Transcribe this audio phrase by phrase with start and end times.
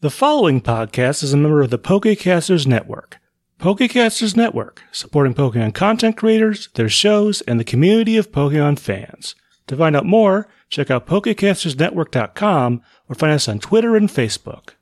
[0.00, 3.18] The following podcast is a member of the Pokecasters Network.
[3.58, 9.34] Pokecasters Network, supporting Pokemon content creators, their shows, and the community of Pokemon fans.
[9.66, 14.74] To find out more, check out PokecastersNetwork.com or find us on Twitter and Facebook.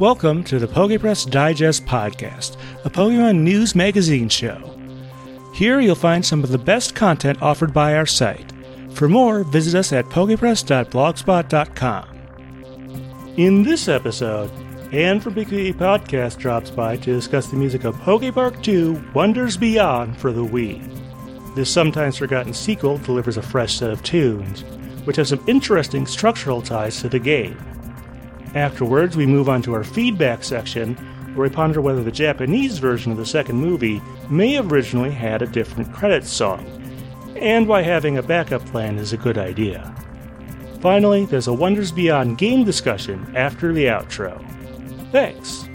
[0.00, 4.76] Welcome to the Pokepress Digest Podcast, a Pokemon news magazine show.
[5.54, 8.52] Here you'll find some of the best content offered by our site.
[8.90, 12.11] For more, visit us at pokepress.blogspot.com.
[13.38, 14.50] In this episode,
[14.92, 19.56] Anne from Pikapi Podcast drops by to discuss the music of Poke Park 2 Wonders
[19.56, 21.54] Beyond for the Wii.
[21.54, 24.64] This sometimes forgotten sequel delivers a fresh set of tunes,
[25.06, 27.56] which have some interesting structural ties to the game.
[28.54, 30.94] Afterwards, we move on to our feedback section,
[31.34, 35.40] where we ponder whether the Japanese version of the second movie may have originally had
[35.40, 36.66] a different credits song,
[37.36, 39.90] and why having a backup plan is a good idea.
[40.82, 44.44] Finally, there's a Wonders Beyond game discussion after the outro.
[45.12, 45.68] Thanks.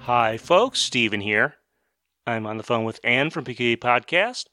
[0.00, 0.80] Hi, folks.
[0.80, 1.54] Steven here.
[2.26, 4.46] I'm on the phone with Anne from Pikapi Podcast.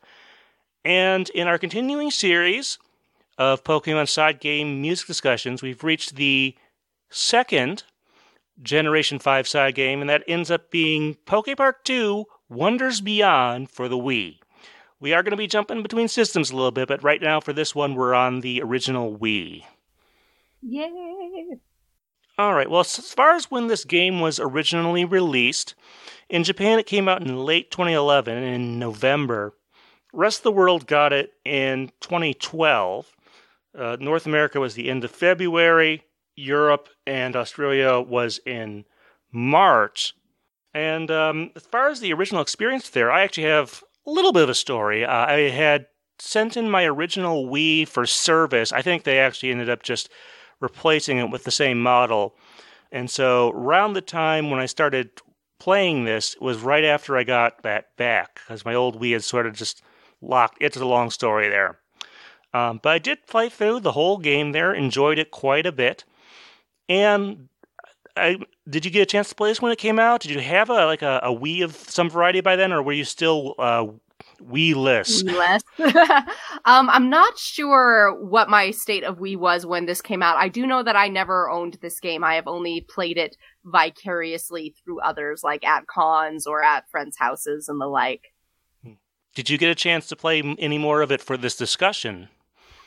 [0.85, 2.77] And in our continuing series
[3.39, 6.55] of Pokemon side game music discussions, we've reached the
[7.09, 7.81] second
[8.61, 13.87] Generation 5 side game, and that ends up being Poke Park 2 Wonders Beyond for
[13.87, 14.37] the Wii.
[15.03, 17.51] We are going to be jumping between systems a little bit, but right now for
[17.51, 19.65] this one, we're on the original Wii.
[20.61, 21.57] Yay!
[22.37, 25.75] All right, well, as far as when this game was originally released,
[26.29, 29.53] in Japan it came out in late 2011, in November.
[30.13, 33.11] Rest of the world got it in 2012.
[33.77, 36.05] Uh, North America was the end of February.
[36.37, 38.85] Europe and Australia was in
[39.33, 40.13] March.
[40.73, 44.43] And um, as far as the original experience there, I actually have a little bit
[44.43, 45.05] of a story.
[45.05, 45.87] Uh, I had
[46.19, 48.71] sent in my original Wii for service.
[48.71, 50.09] I think they actually ended up just
[50.59, 52.35] replacing it with the same model.
[52.91, 55.09] And so, around the time when I started
[55.59, 59.47] playing this, was right after I got that back, because my old Wii had sort
[59.47, 59.81] of just
[60.21, 60.57] locked.
[60.61, 61.79] It's a long story there.
[62.53, 66.03] Um, but I did play through the whole game there, enjoyed it quite a bit.
[66.87, 67.49] And
[68.15, 68.37] I
[68.69, 70.21] did you get a chance to play this when it came out?
[70.21, 72.93] Did you have a like a, a Wii of some variety by then, or were
[72.93, 73.85] you still uh,
[74.41, 75.23] Wii less?
[75.23, 75.63] Less.
[76.65, 80.37] um, I'm not sure what my state of Wii was when this came out.
[80.37, 82.23] I do know that I never owned this game.
[82.23, 83.35] I have only played it
[83.65, 88.33] vicariously through others, like at cons or at friends' houses and the like.
[89.35, 92.29] Did you get a chance to play any more of it for this discussion?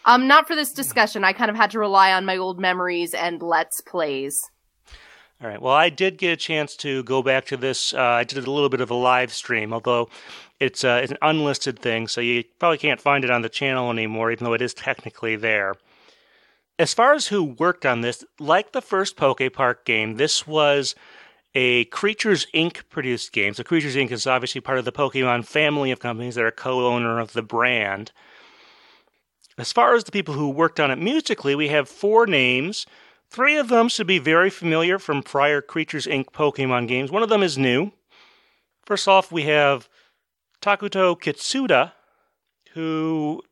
[0.04, 1.24] Um, not for this discussion.
[1.24, 4.40] I kind of had to rely on my old memories and let's plays.
[5.42, 5.60] All right.
[5.60, 7.92] Well, I did get a chance to go back to this.
[7.92, 10.08] Uh, I did a little bit of a live stream, although
[10.58, 13.90] it's, uh, it's an unlisted thing, so you probably can't find it on the channel
[13.90, 15.74] anymore, even though it is technically there.
[16.78, 20.94] As far as who worked on this, like the first Poke Park game, this was
[21.54, 22.88] a Creatures Inc.
[22.88, 23.52] produced game.
[23.52, 24.10] So Creatures Inc.
[24.12, 28.10] is obviously part of the Pokemon family of companies that are co-owner of the brand.
[29.58, 32.86] As far as the people who worked on it musically, we have four names.
[33.30, 36.26] Three of them should be very familiar from prior Creatures Inc.
[36.26, 37.10] Pokemon games.
[37.10, 37.92] One of them is new.
[38.84, 39.88] First off, we have
[40.62, 41.92] Takuto Kitsuta,
[42.72, 43.42] who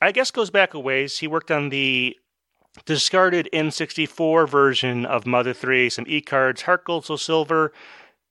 [0.00, 1.18] I guess goes back a ways.
[1.18, 2.16] He worked on the
[2.84, 7.72] discarded N64 version of Mother 3, some e cards, Heart Gold, Soul Silver,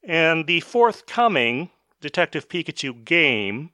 [0.04, 1.70] and the forthcoming
[2.02, 3.72] Detective Pikachu game.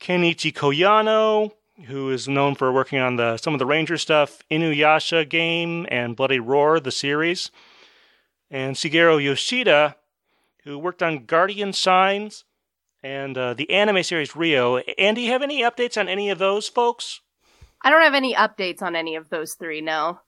[0.00, 1.52] Kenichi Koyano,
[1.86, 6.16] who is known for working on the some of the Ranger stuff, Inuyasha game and
[6.16, 7.50] Bloody Roar, the series,
[8.50, 9.96] and Shigeru Yoshida,
[10.64, 12.44] who worked on Guardian Signs
[13.02, 14.78] and uh, the anime series Rio.
[14.78, 17.20] And do you have any updates on any of those folks?
[17.82, 20.20] I don't have any updates on any of those three, no.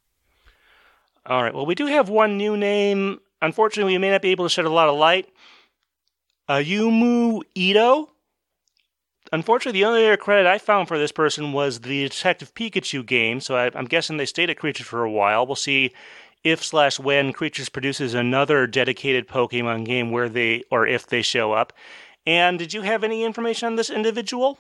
[1.25, 1.55] All right.
[1.55, 3.21] Well, we do have one new name.
[3.41, 5.29] Unfortunately, we may not be able to shed a lot of light.
[6.49, 8.11] Ayumu Ito
[9.33, 13.41] unfortunately, the only other credit I found for this person was the Detective Pikachu game.
[13.41, 15.47] So I, am guessing they stayed at Creatures for a while.
[15.47, 15.93] We'll see
[16.45, 21.53] if slash when Creatures produces another dedicated Pokemon game where they or if they show
[21.53, 21.73] up.
[22.27, 24.59] And did you have any information on this individual?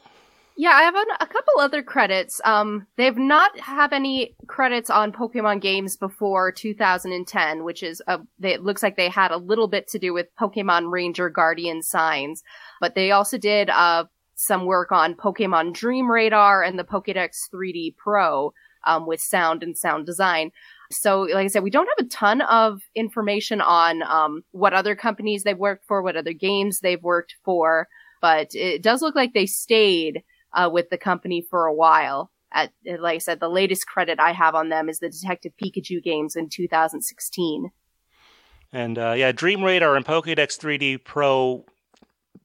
[0.58, 2.40] Yeah, I have a, couple other credits.
[2.42, 8.54] Um, they've not have any credits on Pokemon games before 2010, which is a, they,
[8.54, 12.42] it looks like they had a little bit to do with Pokemon Ranger Guardian Signs,
[12.80, 14.04] but they also did uh,
[14.36, 18.52] some work on Pokemon Dream Radar and the Pokedex 3D Pro
[18.86, 20.52] um, with sound and sound design.
[20.92, 24.94] So, like I said, we don't have a ton of information on um, what other
[24.94, 27.88] companies they've worked for, what other games they've worked for,
[28.20, 30.22] but it does look like they stayed
[30.52, 32.30] uh, with the company for a while.
[32.52, 36.02] At, like I said, the latest credit I have on them is the Detective Pikachu
[36.02, 37.70] games in 2016.
[38.72, 41.64] And uh, yeah, Dream Radar and Pokedex 3D Pro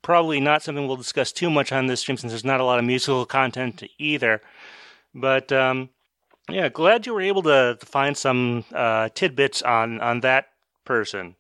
[0.01, 2.80] probably not something we'll discuss too much on this stream since there's not a lot
[2.80, 4.42] of musical content either.
[5.13, 5.89] But um,
[6.50, 10.48] yeah, glad you were able to, to find some uh, tidbits on on that
[10.86, 11.36] person.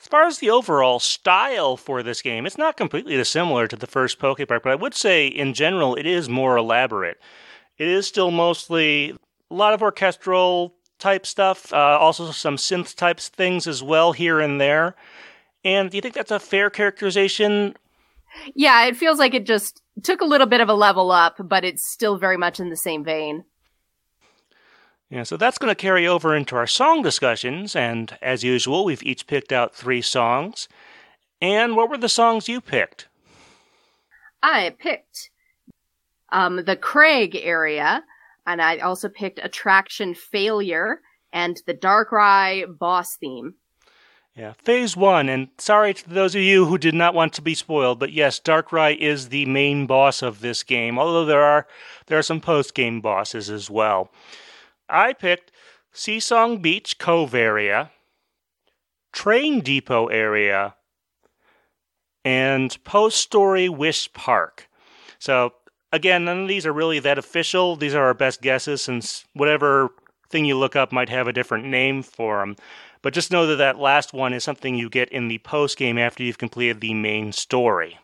[0.00, 3.86] As far as the overall style for this game, it's not completely dissimilar to the
[3.86, 7.20] first Poke Park, but I would say in general it is more elaborate.
[7.78, 9.16] It is still mostly
[9.48, 14.40] a lot of orchestral type stuff, uh, also some synth types things as well here
[14.40, 14.96] and there.
[15.64, 17.76] And do you think that's a fair characterization?
[18.54, 21.64] Yeah, it feels like it just took a little bit of a level up, but
[21.64, 23.44] it's still very much in the same vein.
[25.10, 29.02] Yeah, so that's going to carry over into our song discussions, and as usual, we've
[29.02, 30.68] each picked out three songs.
[31.42, 33.08] And what were the songs you picked?
[34.42, 35.30] I picked
[36.30, 38.02] um, the Crag area,
[38.46, 43.54] and I also picked Attraction Failure and the Dark Darkrai boss theme.
[44.34, 47.54] Yeah, phase one, and sorry to those of you who did not want to be
[47.54, 51.66] spoiled, but yes, Darkrai is the main boss of this game, although there are
[52.06, 54.10] there are some post game bosses as well.
[54.88, 55.52] I picked
[55.92, 57.90] Seasong Beach Cove area,
[59.12, 60.76] Train Depot area,
[62.24, 64.66] and Post Story Wish Park.
[65.18, 65.52] So,
[65.92, 67.76] again, none of these are really that official.
[67.76, 69.90] These are our best guesses since whatever
[70.30, 72.56] thing you look up might have a different name for them.
[73.02, 75.98] But just know that that last one is something you get in the post game
[75.98, 77.98] after you've completed the main story.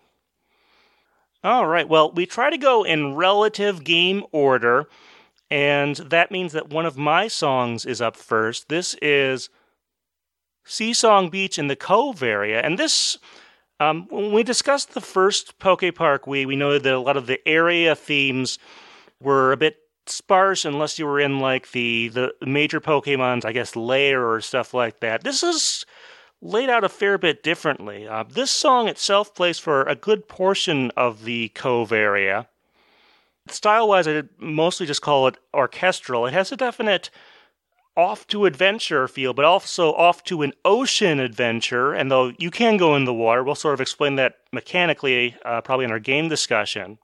[1.45, 4.89] All right, well, we try to go in relative game order.
[5.51, 8.69] And that means that one of my songs is up first.
[8.69, 9.49] This is
[10.67, 12.61] Seasong Beach in the Cove area.
[12.61, 13.17] And this,
[13.81, 17.27] um, when we discussed the first Poke Park, we, we noted that a lot of
[17.27, 18.59] the area themes
[19.21, 19.79] were a bit
[20.11, 24.75] sparse unless you were in like the, the major Pokemon's, I guess, lair or stuff
[24.75, 25.25] like that.
[25.25, 25.85] This is
[26.41, 28.07] laid out a fair bit differently.
[28.07, 32.49] Uh, this song itself plays for a good portion of the Cove area.
[33.49, 36.27] Style wise, I mostly just call it orchestral.
[36.27, 37.11] It has a definite
[37.97, 41.93] off to adventure feel, but also off to an ocean adventure.
[41.93, 45.63] And though you can go in the water, we'll sort of explain that mechanically, uh,
[45.63, 46.99] probably in our game discussion.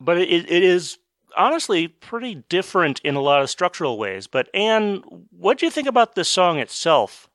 [0.00, 0.98] But it, it is
[1.36, 4.26] honestly pretty different in a lot of structural ways.
[4.26, 7.28] But Anne, what do you think about the song itself?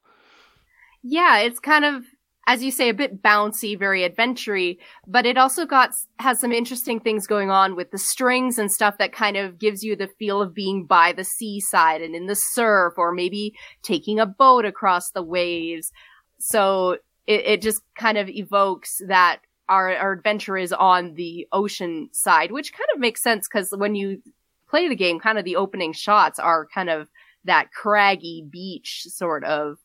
[1.03, 2.03] Yeah, it's kind of
[2.47, 6.99] as you say, a bit bouncy, very adventury, but it also got has some interesting
[6.99, 10.41] things going on with the strings and stuff that kind of gives you the feel
[10.41, 15.11] of being by the seaside and in the surf, or maybe taking a boat across
[15.11, 15.91] the waves.
[16.39, 16.97] So
[17.27, 22.51] it, it just kind of evokes that our, our adventure is on the ocean side,
[22.51, 24.21] which kind of makes sense because when you
[24.69, 27.09] play the game, kind of the opening shots are kind of
[27.45, 29.77] that craggy beach sort of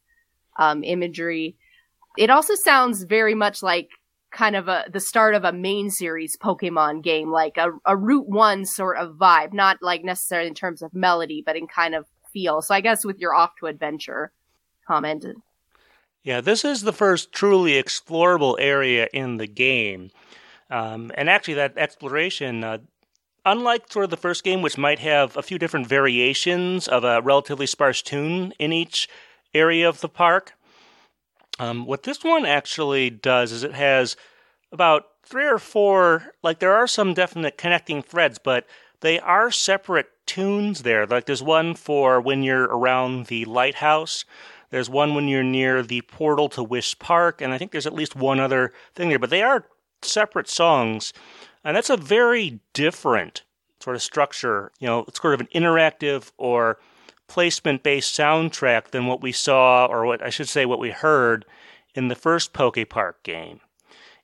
[0.59, 1.57] um, imagery
[2.17, 3.91] it also sounds very much like
[4.31, 8.29] kind of a the start of a main series Pokemon game, like a, a Route
[8.29, 12.07] One sort of vibe, not like necessarily in terms of melody, but in kind of
[12.33, 12.63] feel.
[12.63, 14.33] So I guess with your off to adventure
[14.87, 15.37] commented.
[16.27, 20.11] Yeah, this is the first truly explorable area in the game.
[20.69, 22.79] Um, and actually, that exploration, uh,
[23.45, 27.23] unlike sort of the first game, which might have a few different variations of a
[27.23, 29.09] relatively sparse tune in each
[29.55, 30.55] area of the park,
[31.61, 34.17] um, what this one actually does is it has
[34.73, 38.67] about three or four, like there are some definite connecting threads, but
[39.01, 41.07] they are separate tunes there.
[41.07, 44.25] Like there's one for when you're around the lighthouse.
[44.71, 47.95] There's one when you're near the portal to Wish Park, and I think there's at
[47.95, 49.67] least one other thing there, but they are
[50.03, 51.13] separate songs.
[51.65, 53.43] And that's a very different
[53.81, 54.73] sort of structure.
[54.79, 56.79] You know, it's sort of an interactive or
[57.29, 61.45] placement based soundtrack than what we saw, or what I should say, what we heard
[61.95, 63.61] in the first Poke Park game.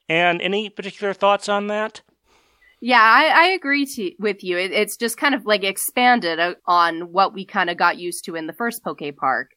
[0.08, 2.02] And any particular thoughts on that?
[2.80, 4.58] Yeah, I, I agree to, with you.
[4.58, 8.24] It, it's just kind of like expanded uh, on what we kind of got used
[8.24, 9.52] to in the first Poke Park.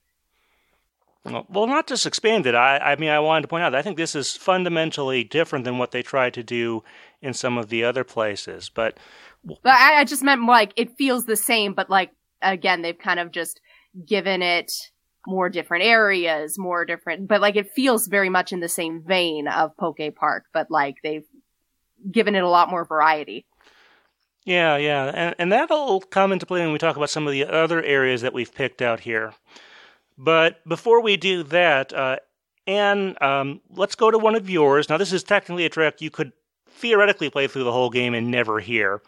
[1.26, 2.54] Well, not just expanded.
[2.54, 5.66] I, I mean, I wanted to point out that I think this is fundamentally different
[5.66, 6.84] than what they tried to do
[7.22, 8.70] in some of the other places.
[8.70, 9.00] But,
[9.44, 13.20] but I, I just meant like it feels the same, but like again, they've kind
[13.20, 13.60] of just
[14.06, 14.72] given it
[15.28, 19.48] more different areas, more different, but like it feels very much in the same vein
[19.48, 21.26] of Poke Park, but like they've
[22.12, 23.46] given it a lot more variety.
[24.46, 27.46] Yeah, yeah, and and that'll come into play when we talk about some of the
[27.46, 29.34] other areas that we've picked out here.
[30.18, 32.18] But before we do that, uh,
[32.68, 34.90] Anne, um, let's go to one of yours.
[34.90, 36.32] Now, this is technically a track you could
[36.70, 39.02] theoretically play through the whole game and never hear.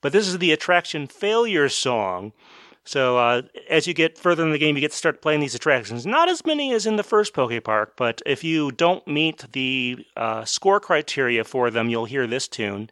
[0.00, 2.32] but this is the attraction failure song.
[2.84, 5.54] So uh, as you get further in the game, you get to start playing these
[5.54, 6.06] attractions.
[6.06, 10.06] Not as many as in the first Poke Park, but if you don't meet the
[10.16, 12.88] uh, score criteria for them, you'll hear this tune.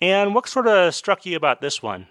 [0.00, 2.06] And what sort of struck you about this one?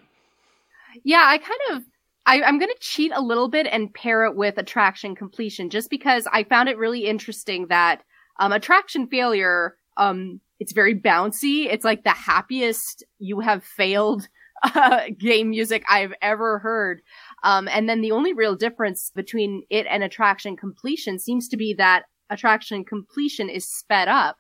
[1.04, 1.84] Yeah, I kind of
[2.28, 5.90] I, am going to cheat a little bit and pair it with attraction completion, just
[5.90, 8.04] because I found it really interesting that
[8.40, 9.76] um, attraction failure.
[9.96, 11.72] Um, it's very bouncy.
[11.72, 14.28] It's like the happiest you have failed
[14.64, 17.02] uh, game music I've ever heard.
[17.44, 21.74] Um, and then the only real difference between it and attraction completion seems to be
[21.76, 24.38] that attraction completion is sped up.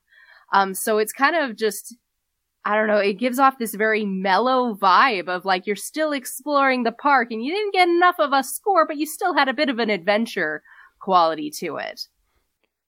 [0.53, 1.95] Um, so it's kind of just
[2.67, 6.83] I don't know, it gives off this very mellow vibe of like you're still exploring
[6.83, 9.53] the park and you didn't get enough of a score, but you still had a
[9.53, 10.63] bit of an adventure
[10.99, 12.09] quality to it.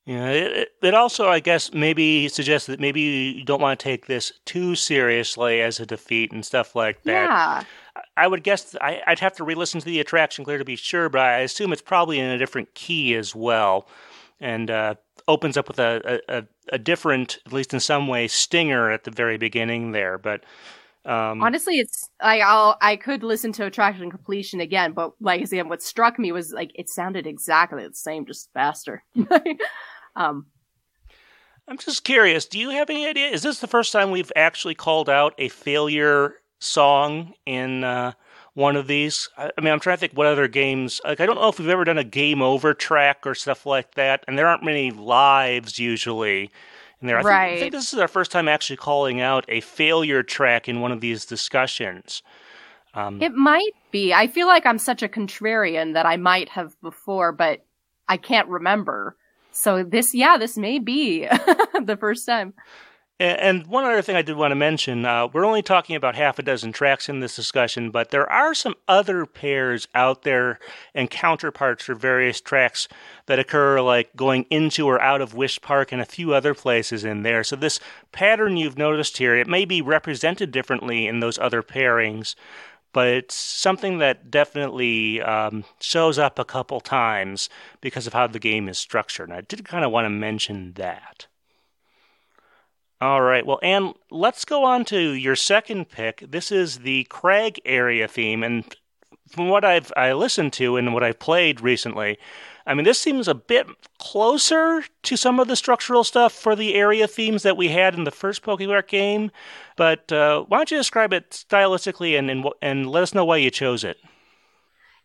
[0.05, 4.07] Yeah, it, it also, I guess, maybe suggests that maybe you don't want to take
[4.07, 7.12] this too seriously as a defeat and stuff like that.
[7.29, 7.63] Yeah.
[8.17, 11.07] I would guess I, would have to re-listen to the attraction clear to be sure,
[11.07, 13.88] but I assume it's probably in a different key as well.
[14.41, 14.95] And uh,
[15.27, 16.45] opens up with a, a, a
[16.77, 20.17] different, at least in some way, stinger at the very beginning there.
[20.17, 20.43] But
[21.05, 25.45] um, honestly, it's like I'll I could listen to Attraction Completion again, but like I
[25.45, 29.03] said, what struck me was like it sounded exactly the same, just faster.
[30.15, 30.45] um,
[31.67, 32.45] I'm just curious.
[32.45, 33.29] Do you have any idea?
[33.29, 37.83] Is this the first time we've actually called out a failure song in?
[37.83, 38.13] Uh,
[38.60, 39.30] one of these.
[39.38, 41.00] I, I mean, I'm trying to think what other games.
[41.04, 43.96] Like, I don't know if we've ever done a game over track or stuff like
[43.96, 46.51] that, and there aren't many lives usually
[47.01, 47.18] in there.
[47.18, 47.50] I, right.
[47.51, 50.82] think, I think this is our first time actually calling out a failure track in
[50.82, 52.22] one of these discussions.
[52.94, 54.13] Um, it might be.
[54.13, 57.66] I feel like I'm such a contrarian that I might have before, but
[58.08, 59.16] I can't remember.
[59.51, 62.54] So this, yeah, this may be the first time.
[63.21, 66.39] And one other thing I did want to mention uh, we're only talking about half
[66.39, 70.57] a dozen tracks in this discussion, but there are some other pairs out there
[70.95, 72.88] and counterparts for various tracks
[73.25, 77.03] that occur, like going into or out of Wish Park and a few other places
[77.03, 77.43] in there.
[77.43, 77.81] So, this
[78.13, 82.35] pattern you've noticed here, it may be represented differently in those other pairings,
[82.93, 87.49] but it's something that definitely um, shows up a couple times
[87.81, 89.27] because of how the game is structured.
[89.27, 91.27] And I did kind of want to mention that.
[93.01, 93.46] All right.
[93.46, 96.24] Well, Anne, let's go on to your second pick.
[96.29, 98.75] This is the Crag area theme, and
[99.29, 102.18] from what I've I listened to and what I've played recently,
[102.68, 103.68] I mean, this seems a bit
[104.00, 108.03] closer to some of the structural stuff for the area themes that we had in
[108.03, 109.32] the first Pokemon game.
[109.77, 113.38] But uh, why don't you describe it stylistically and, and and let us know why
[113.38, 113.98] you chose it?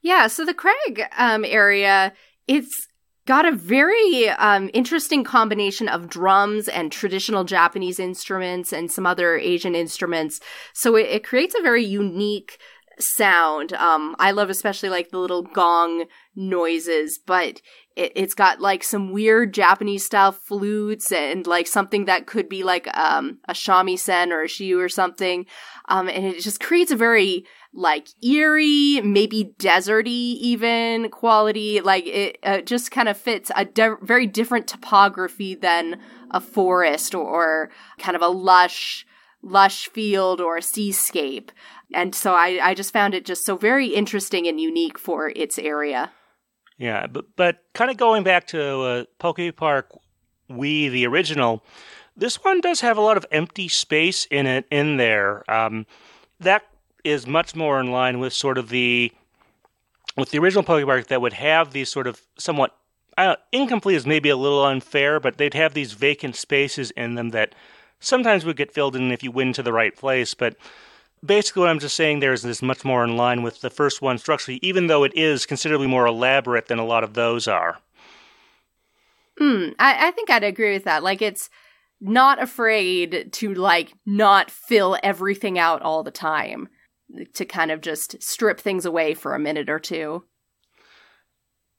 [0.03, 0.27] Yeah.
[0.27, 2.13] So the Crag um, area,
[2.49, 2.89] it's
[3.27, 9.37] got a very um, interesting combination of drums and traditional Japanese instruments and some other
[9.37, 10.41] Asian instruments.
[10.73, 12.59] So it, it creates a very unique
[12.99, 13.73] sound.
[13.73, 16.05] Um, I love especially like the little gong
[16.37, 17.61] noises, but
[17.97, 22.63] it, has got like some weird Japanese style flutes and like something that could be
[22.63, 25.47] like um, a shamisen or a shiu or something.
[25.89, 31.81] Um, and it just creates a very like eerie, maybe deserty even quality.
[31.81, 36.01] Like it uh, just kind of fits a de- very different topography than
[36.31, 39.07] a forest or, or, kind of a lush,
[39.43, 41.51] lush field or a seascape.
[41.93, 45.59] And so I, I just found it just so very interesting and unique for its
[45.59, 46.13] area.
[46.79, 49.93] Yeah, but but kind of going back to uh, Poke Park
[50.51, 51.65] Wii, the original,
[52.17, 55.49] this one does have a lot of empty space in it in there.
[55.49, 55.87] Um,
[56.41, 56.65] that
[57.05, 59.13] is much more in line with sort of the
[60.17, 62.77] with the original Pokemon that would have these sort of somewhat
[63.53, 67.55] incomplete is maybe a little unfair, but they'd have these vacant spaces in them that
[68.01, 70.35] sometimes would get filled in if you went to the right place.
[70.35, 70.57] But
[71.25, 74.03] basically, what I'm just saying there is this much more in line with the first
[74.03, 77.79] one structurally, even though it is considerably more elaborate than a lot of those are.
[79.39, 81.03] Hmm, I, I think I'd agree with that.
[81.03, 81.51] Like it's
[82.01, 86.69] not afraid to like not fill everything out all the time
[87.35, 90.25] to kind of just strip things away for a minute or two.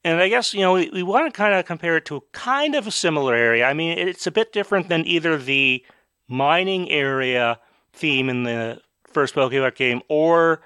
[0.04, 2.76] And I guess, you know, we, we want to kind of compare it to kind
[2.76, 3.66] of a similar area.
[3.66, 5.84] I mean, it's a bit different than either the
[6.28, 7.60] mining area
[7.92, 10.62] theme in the first Pokemon game or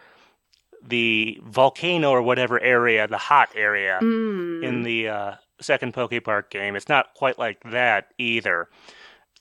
[0.83, 4.63] the volcano or whatever area, the hot area mm.
[4.63, 6.75] in the uh, second Pokepark game.
[6.75, 8.67] It's not quite like that either.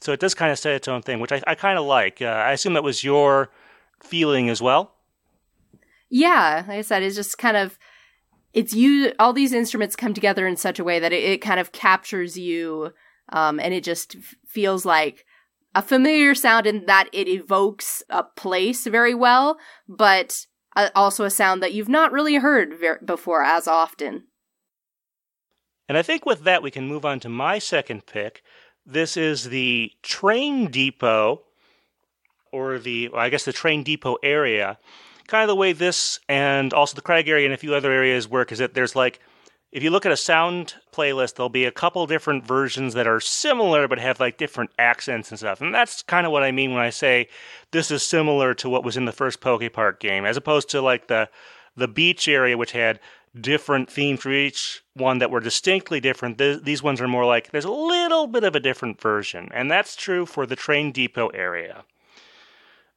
[0.00, 2.22] So it does kind of say its own thing, which I, I kind of like.
[2.22, 3.50] Uh, I assume that was your
[4.00, 4.94] feeling as well.
[6.10, 7.78] Yeah, like I said, it's just kind of
[8.52, 9.12] it's you.
[9.18, 12.38] All these instruments come together in such a way that it, it kind of captures
[12.38, 12.92] you,
[13.30, 15.24] um, and it just f- feels like
[15.74, 20.46] a familiar sound in that it evokes a place very well, but
[20.76, 24.24] uh, also a sound that you've not really heard ver- before as often.
[25.88, 28.42] And I think with that, we can move on to my second pick.
[28.84, 31.42] This is the train depot,
[32.52, 34.78] or the, well, I guess, the train depot area.
[35.28, 38.26] Kind of the way this and also the Crag area and a few other areas
[38.28, 39.20] work is that there's like
[39.70, 43.20] if you look at a sound playlist, there'll be a couple different versions that are
[43.20, 45.60] similar but have like different accents and stuff.
[45.60, 47.28] And that's kind of what I mean when I say
[47.70, 50.80] this is similar to what was in the first Poke Park game, as opposed to
[50.80, 51.28] like the
[51.76, 52.98] the beach area, which had
[53.38, 56.38] different themes for each one that were distinctly different.
[56.38, 59.70] Th- these ones are more like there's a little bit of a different version, and
[59.70, 61.84] that's true for the train depot area.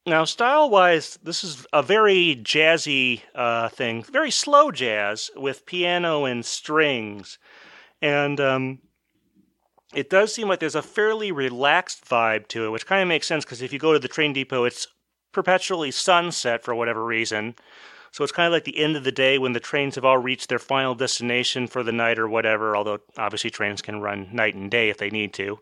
[0.05, 6.25] Now, style wise, this is a very jazzy uh, thing, very slow jazz with piano
[6.25, 7.37] and strings.
[8.01, 8.79] And um,
[9.93, 13.27] it does seem like there's a fairly relaxed vibe to it, which kind of makes
[13.27, 14.87] sense because if you go to the train depot, it's
[15.33, 17.55] perpetually sunset for whatever reason.
[18.11, 20.17] So it's kind of like the end of the day when the trains have all
[20.17, 24.55] reached their final destination for the night or whatever, although obviously trains can run night
[24.55, 25.59] and day if they need to.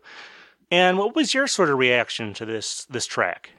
[0.70, 3.50] And what was your sort of reaction to this this track?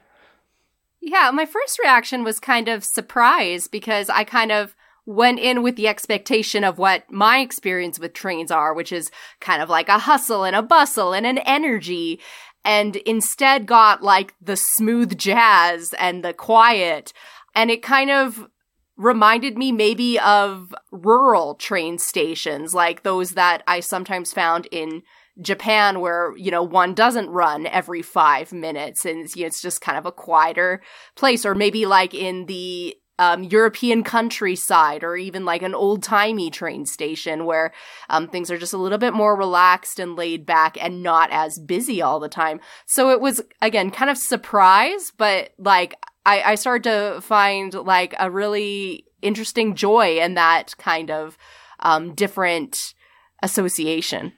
[1.04, 5.74] Yeah, my first reaction was kind of surprise because I kind of went in with
[5.74, 9.98] the expectation of what my experience with trains are, which is kind of like a
[9.98, 12.20] hustle and a bustle and an energy.
[12.64, 17.12] And instead got like the smooth jazz and the quiet.
[17.52, 18.48] And it kind of
[18.96, 25.02] reminded me maybe of rural train stations, like those that I sometimes found in
[25.40, 29.62] Japan where, you know, one doesn't run every five minutes and it's, you know, it's
[29.62, 30.82] just kind of a quieter
[31.16, 31.46] place.
[31.46, 36.84] Or maybe like in the um, European countryside or even like an old timey train
[36.86, 37.72] station where
[38.10, 41.58] um, things are just a little bit more relaxed and laid back and not as
[41.58, 42.60] busy all the time.
[42.86, 45.94] So it was, again, kind of surprise, but like
[46.26, 51.38] I, I started to find like a really interesting joy in that kind of
[51.80, 52.94] um, different
[53.42, 54.32] association.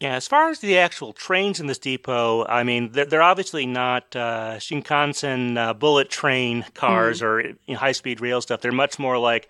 [0.00, 3.64] Yeah, as far as the actual trains in this depot, I mean, they're, they're obviously
[3.64, 7.24] not uh, Shinkansen uh, bullet train cars mm.
[7.24, 8.60] or you know, high speed rail stuff.
[8.60, 9.48] They're much more like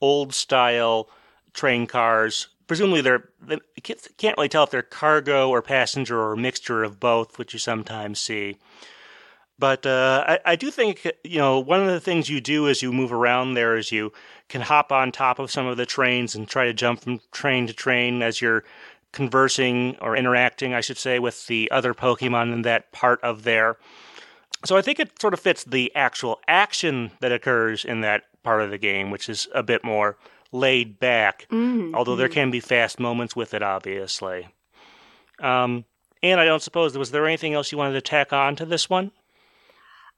[0.00, 1.08] old style
[1.52, 2.48] train cars.
[2.68, 7.00] Presumably, they're they can't really tell if they're cargo or passenger or a mixture of
[7.00, 8.56] both, which you sometimes see.
[9.58, 12.82] But uh, I, I do think you know one of the things you do as
[12.82, 14.12] you move around there is you
[14.48, 17.66] can hop on top of some of the trains and try to jump from train
[17.66, 18.64] to train as you're
[19.12, 23.76] conversing or interacting, I should say, with the other Pokemon in that part of there.
[24.64, 28.62] So I think it sort of fits the actual action that occurs in that part
[28.62, 30.16] of the game, which is a bit more
[30.52, 31.94] laid back, mm-hmm.
[31.94, 34.48] although there can be fast moments with it, obviously.
[35.40, 35.84] Um,
[36.22, 38.88] and I don't suppose was there anything else you wanted to tack on to this
[38.88, 39.10] one?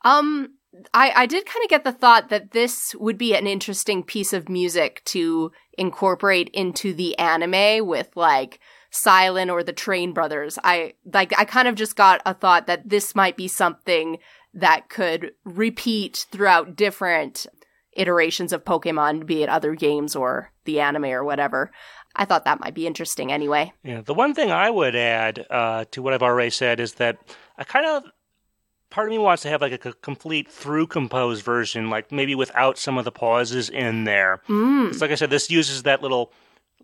[0.02, 0.54] Um,
[0.92, 4.33] I, I did kind of get the thought that this would be an interesting piece
[4.33, 8.61] of music to incorporate into the anime with like
[8.94, 10.57] Silent or the Train Brothers.
[10.62, 14.18] I like I kind of just got a thought that this might be something
[14.54, 17.46] that could repeat throughout different
[17.96, 21.72] iterations of Pokemon, be it other games or the anime or whatever.
[22.14, 23.72] I thought that might be interesting anyway.
[23.83, 27.18] Yeah, the one thing I would add uh, to what I've already said is that
[27.59, 28.04] I kind of
[28.90, 32.78] part of me wants to have like a complete through composed version, like maybe without
[32.78, 34.40] some of the pauses in there.
[34.48, 35.00] Mm.
[35.00, 36.33] like I said, this uses that little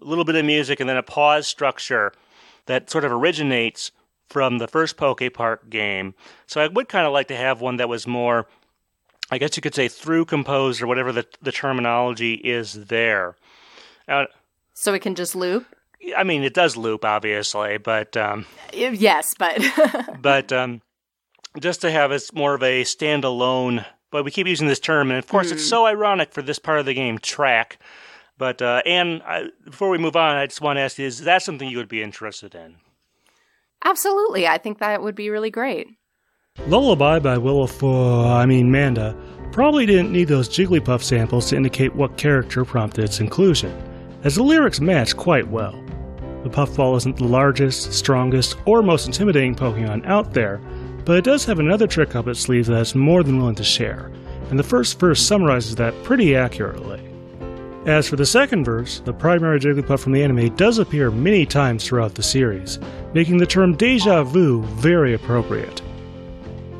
[0.00, 2.12] a little bit of music and then a pause structure
[2.66, 3.90] that sort of originates
[4.28, 6.14] from the first Poke Park game.
[6.46, 8.46] So I would kind of like to have one that was more,
[9.30, 13.36] I guess you could say, through composed or whatever the, the terminology is there.
[14.06, 14.26] Uh,
[14.74, 15.66] so it can just loop?
[16.16, 18.16] I mean, it does loop, obviously, but.
[18.16, 19.60] Um, yes, but.
[20.22, 20.80] but um,
[21.58, 23.84] just to have it more of a standalone.
[24.10, 25.52] But we keep using this term, and of course, mm.
[25.52, 25.68] it's hmm.
[25.68, 27.78] so ironic for this part of the game, track
[28.40, 31.20] but uh, Anne, I, before we move on, I just want to ask you: Is
[31.20, 32.76] that something you would be interested in?
[33.84, 35.88] Absolutely, I think that would be really great.
[36.66, 39.14] Lullaby by Willow for I mean Manda
[39.52, 43.76] probably didn't need those Jigglypuff samples to indicate what character prompted its inclusion,
[44.24, 45.72] as the lyrics match quite well.
[46.42, 50.62] The Puffball isn't the largest, strongest, or most intimidating Pokemon out there,
[51.04, 53.64] but it does have another trick up its sleeve that it's more than willing to
[53.64, 54.10] share,
[54.48, 57.09] and the first verse summarizes that pretty accurately.
[57.86, 61.84] As for the second verse, the primary Jigglypuff from the anime does appear many times
[61.84, 62.78] throughout the series,
[63.14, 65.80] making the term deja vu very appropriate.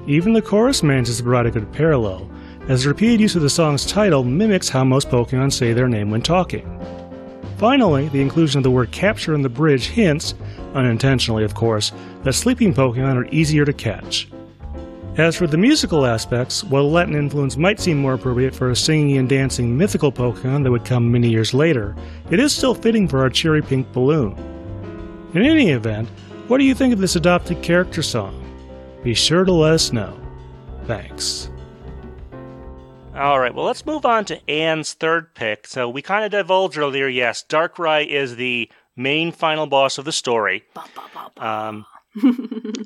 [0.07, 2.31] Even the chorus manages to provide a good parallel,
[2.69, 6.11] as the repeated use of the song's title mimics how most Pokemon say their name
[6.11, 6.67] when talking.
[7.57, 10.35] Finally, the inclusion of the word capture in the bridge hints
[10.75, 14.29] unintentionally of course, that sleeping Pokemon are easier to catch.
[15.17, 19.19] As for the musical aspects, while Latin influence might seem more appropriate for a singing
[19.19, 21.97] and dancing mythical Pokemon that would come many years later,
[22.31, 24.37] it is still fitting for our cherry pink balloon.
[25.35, 26.09] In any event,
[26.47, 28.37] what do you think of this adopted character song?
[29.03, 30.19] Be sure to let us know.
[30.87, 31.51] Thanks.
[33.15, 35.67] All right, well, let's move on to Anne's third pick.
[35.67, 40.13] So we kind of divulged earlier, yes, Darkrai is the main final boss of the
[40.13, 40.65] story.
[41.37, 41.85] Um,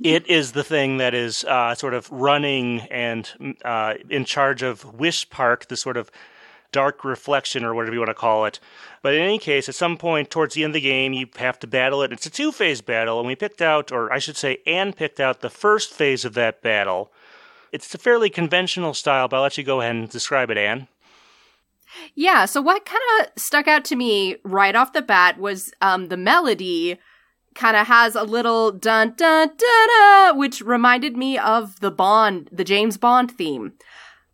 [0.05, 4.95] it is the thing that is uh, sort of running and uh, in charge of
[4.95, 6.11] Wish Park, the sort of
[6.73, 8.59] dark reflection or whatever you want to call it.
[9.01, 11.59] But in any case, at some point towards the end of the game, you have
[11.61, 12.13] to battle it.
[12.13, 15.21] It's a two phase battle, and we picked out, or I should say, Anne picked
[15.21, 17.13] out the first phase of that battle.
[17.73, 20.89] It's a fairly conventional style, but I'll let you go ahead and describe it, Anne.
[22.15, 26.09] Yeah, so what kind of stuck out to me right off the bat was um,
[26.09, 26.99] the melody
[27.55, 32.49] kind of has a little dun dun dun dun, which reminded me of the Bond,
[32.53, 33.73] the James Bond theme,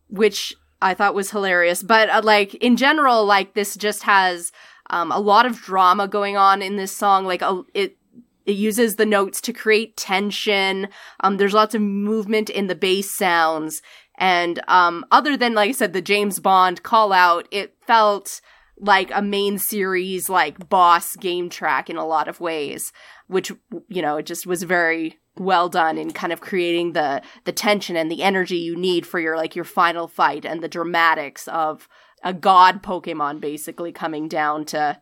[0.08, 1.82] which I thought was hilarious.
[1.82, 4.52] But uh, like in general, like this just has
[4.88, 7.24] um, a lot of drama going on in this song.
[7.24, 7.96] Like a, it
[8.46, 10.88] it uses the notes to create tension.
[11.20, 13.82] Um, there's lots of movement in the bass sounds.
[14.16, 18.40] And um, other than, like I said, the James Bond call out, it felt
[18.80, 22.92] like a main series like boss game track in a lot of ways
[23.26, 23.52] which
[23.88, 27.96] you know it just was very well done in kind of creating the the tension
[27.96, 31.88] and the energy you need for your like your final fight and the dramatics of
[32.22, 35.00] a god pokemon basically coming down to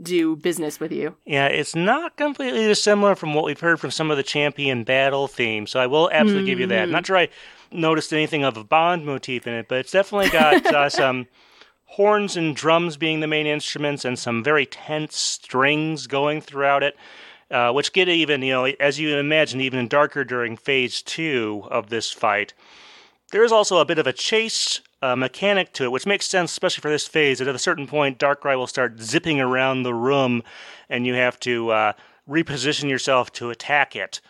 [0.00, 1.14] do business with you.
[1.24, 5.28] Yeah, it's not completely dissimilar from what we've heard from some of the champion battle
[5.28, 5.70] themes.
[5.70, 6.46] So I will absolutely mm.
[6.46, 6.88] give you that.
[6.88, 7.28] Not sure I
[7.70, 11.26] noticed anything of a Bond motif in it, but it's definitely got uh, some
[11.92, 16.96] horns and drums being the main instruments and some very tense strings going throughout it.
[17.50, 21.90] Uh, which get even, you know, as you imagine, even darker during phase two of
[21.90, 22.54] this fight.
[23.30, 26.50] There is also a bit of a chase uh, mechanic to it, which makes sense,
[26.50, 27.40] especially for this phase.
[27.40, 30.42] That at a certain point, Darkrai will start zipping around the room,
[30.88, 31.92] and you have to uh,
[32.26, 34.22] reposition yourself to attack it,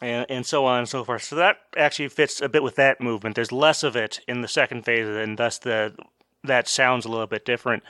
[0.00, 1.24] and, and so on and so forth.
[1.24, 3.34] So that actually fits a bit with that movement.
[3.34, 5.94] There's less of it in the second phase, and thus the
[6.44, 7.82] that sounds a little bit different.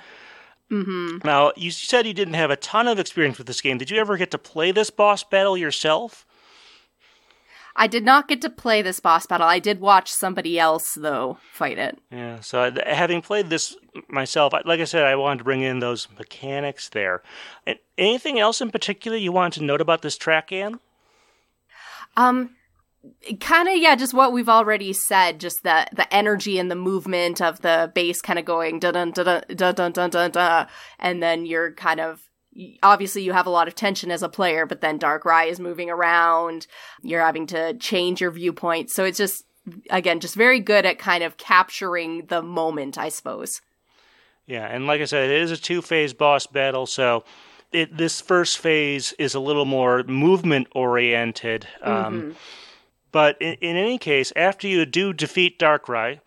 [0.71, 1.19] Mm-hmm.
[1.27, 3.79] Now, you said you didn't have a ton of experience with this game.
[3.79, 6.27] Did you ever get to play this boss battle yourself?
[7.75, 9.47] I did not get to play this boss battle.
[9.47, 11.99] I did watch somebody else though fight it.
[12.11, 12.41] Yeah.
[12.41, 13.77] So having played this
[14.09, 17.23] myself, like I said, I wanted to bring in those mechanics there.
[17.97, 20.81] Anything else in particular you wanted to note about this track, Anne?
[22.17, 22.51] Um,
[23.41, 27.41] kind of yeah just what we've already said just the the energy and the movement
[27.41, 30.67] of the bass kind of going dun dun dun dun dun dun dun dun
[30.99, 32.29] and then you're kind of
[32.83, 35.91] obviously you have a lot of tension as a player but then Darkrai is moving
[35.91, 36.67] around
[37.03, 38.91] you're having to change your viewpoint.
[38.91, 39.45] So it's just
[39.91, 43.61] again just very good at kind of capturing the moment i suppose.
[44.47, 47.25] Yeah and like i said it is a two phase boss battle so
[47.73, 52.31] it this first phase is a little more movement oriented um, mm-hmm
[53.13, 56.21] but in, in any case, after you do defeat Darkrai,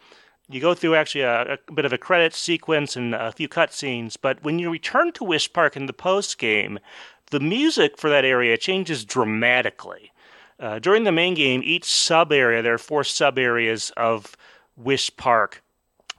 [0.48, 4.16] you go through actually a, a, bit of a credit sequence and a few cutscenes.
[4.22, 6.80] But when you return to Wish Park in the post game,
[7.32, 10.12] the music for that area changes dramatically.
[10.60, 14.38] Uh, during the main game, each sub area, there are four sub areas of
[14.78, 15.64] Wish Park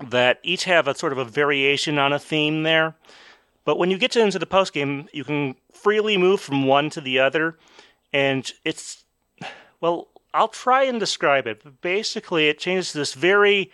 [0.05, 2.97] that each have a sort of a variation on a theme there.
[3.65, 6.91] But when you get to, into the post game, you can freely move from one
[6.91, 7.57] to the other,
[8.13, 9.05] and it's
[9.81, 11.63] well, I'll try and describe it.
[11.63, 13.71] But basically, it changes this very,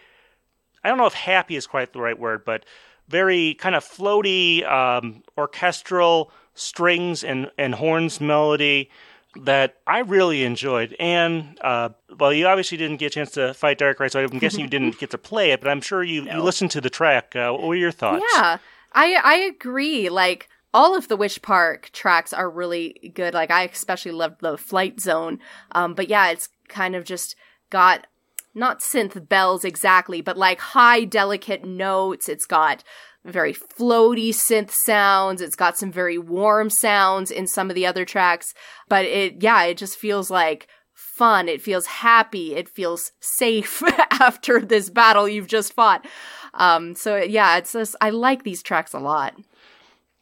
[0.85, 2.65] I don't know if happy is quite the right word, but
[3.09, 8.91] very kind of floaty um, orchestral strings and, and horns melody
[9.35, 10.95] that I really enjoyed.
[11.01, 14.61] And, uh, well, you obviously didn't get a chance to fight Darkrai, so I'm guessing
[14.61, 16.37] you didn't get to play it, but I'm sure you, no.
[16.37, 17.35] you listened to the track.
[17.35, 18.25] Uh, what were your thoughts?
[18.35, 18.59] Yeah,
[18.93, 20.09] I, I agree.
[20.11, 23.35] Like, all of the Wish Park tracks are really good.
[23.35, 25.39] Like I especially loved the Flight Zone.
[25.73, 27.37] Um, but yeah, it's kind of just
[27.71, 28.07] got
[28.55, 32.29] not synth bells exactly, but like high delicate notes.
[32.29, 32.85] It's got
[33.25, 35.41] very floaty synth sounds.
[35.41, 38.53] It's got some very warm sounds in some of the other tracks.
[38.89, 41.49] But it, yeah, it just feels like fun.
[41.49, 42.55] It feels happy.
[42.55, 46.07] It feels safe after this battle you've just fought.
[46.55, 49.35] Um, so yeah, it's just, I like these tracks a lot.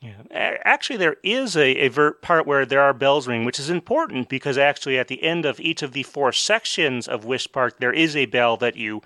[0.00, 0.22] Yeah.
[0.64, 4.56] Actually, there is a, a part where there are bells ring, which is important because
[4.56, 8.16] actually at the end of each of the four sections of Wish Park, there is
[8.16, 9.02] a bell that you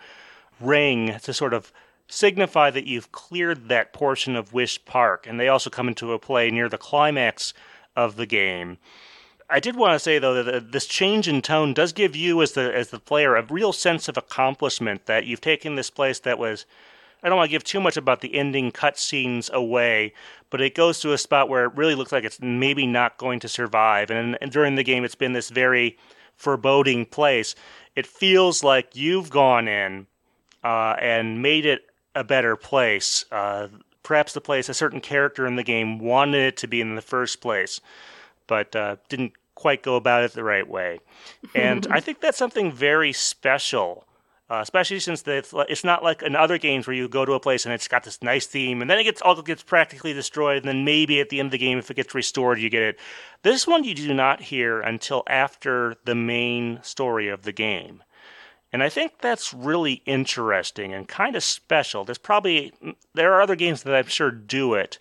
[0.61, 1.73] ring to sort of
[2.07, 5.27] signify that you've cleared that portion of Wish Park.
[5.27, 7.55] And they also come into a play near the climax
[7.97, 8.79] of the game.
[9.51, 12.53] I did want to say though that this change in tone does give you as
[12.53, 16.39] the as the player a real sense of accomplishment that you've taken this place that
[16.39, 16.65] was
[17.25, 20.13] I don't want to give too much about the ending cutscenes away,
[20.51, 23.41] but it goes to a spot where it really looks like it's maybe not going
[23.41, 24.11] to survive.
[24.11, 25.97] And, and during the game, it's been this very
[26.37, 27.55] foreboding place.
[27.97, 30.07] It feels like you've gone in
[30.63, 33.25] uh, and made it a better place.
[33.33, 33.69] Uh,
[34.03, 37.03] perhaps the place a certain character in the game wanted it to be in the
[37.03, 37.81] first place,
[38.47, 41.01] but uh, didn't quite go about it the right way.
[41.55, 44.07] And I think that's something very special
[44.51, 47.41] uh, especially since it's, it's not like in other games where you go to a
[47.41, 50.59] place and it's got this nice theme, and then it gets all gets practically destroyed,
[50.59, 52.83] and then maybe at the end of the game, if it gets restored, you get
[52.83, 52.99] it.
[53.43, 58.03] This one you do not hear until after the main story of the game.
[58.71, 62.05] And I think that's really interesting and kind of special.
[62.05, 62.73] There's probably
[63.15, 64.99] there are other games that I'm sure do it,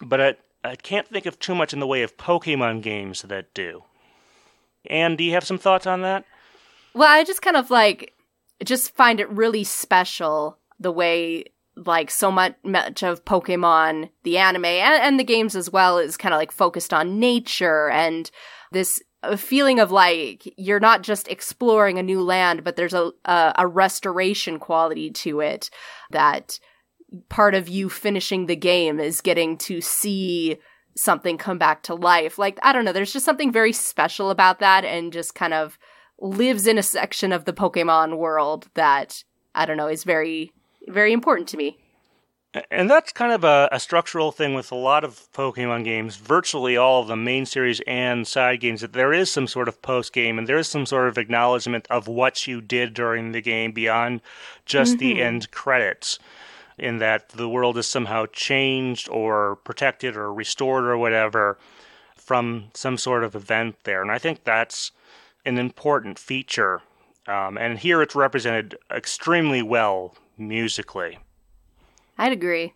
[0.00, 3.54] but I, I can't think of too much in the way of Pokemon games that
[3.54, 3.84] do.
[4.88, 6.24] And do you have some thoughts on that?
[6.94, 8.12] Well, I just kind of like
[8.64, 11.44] just find it really special the way
[11.76, 16.16] like so much much of Pokemon, the anime and, and the games as well is
[16.16, 18.30] kind of like focused on nature and
[18.72, 23.12] this uh, feeling of like you're not just exploring a new land, but there's a,
[23.26, 25.70] a, a restoration quality to it
[26.10, 26.58] that
[27.28, 30.56] part of you finishing the game is getting to see
[30.96, 32.38] something come back to life.
[32.38, 35.78] Like I don't know, there's just something very special about that and just kind of
[36.20, 39.24] lives in a section of the Pokemon world that
[39.54, 40.52] I don't know is very
[40.88, 41.78] very important to me.
[42.70, 46.76] And that's kind of a, a, structural thing with a lot of Pokemon games, virtually
[46.76, 50.12] all of the main series and side games, that there is some sort of post
[50.14, 53.72] game and there is some sort of acknowledgement of what you did during the game
[53.72, 54.22] beyond
[54.64, 55.00] just mm-hmm.
[55.00, 56.18] the end credits.
[56.78, 61.58] In that the world is somehow changed or protected or restored or whatever
[62.16, 64.02] from some sort of event there.
[64.02, 64.92] And I think that's
[65.46, 66.82] an important feature.
[67.26, 71.18] Um, and here it's represented extremely well musically.
[72.18, 72.74] I'd agree.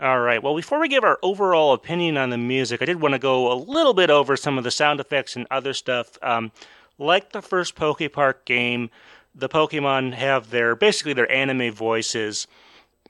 [0.00, 0.42] All right.
[0.42, 3.52] Well, before we give our overall opinion on the music, I did want to go
[3.52, 6.16] a little bit over some of the sound effects and other stuff.
[6.22, 6.52] Um,
[6.98, 8.90] like the first Poke Park game,
[9.34, 12.46] the Pokemon have their basically their anime voices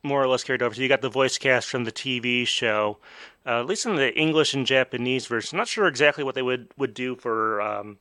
[0.03, 0.75] more or less carried over.
[0.75, 2.99] So you got the voice cast from the TV show,
[3.47, 5.57] uh, at least in the English and Japanese version.
[5.57, 7.99] I'm not sure exactly what they would would do for um,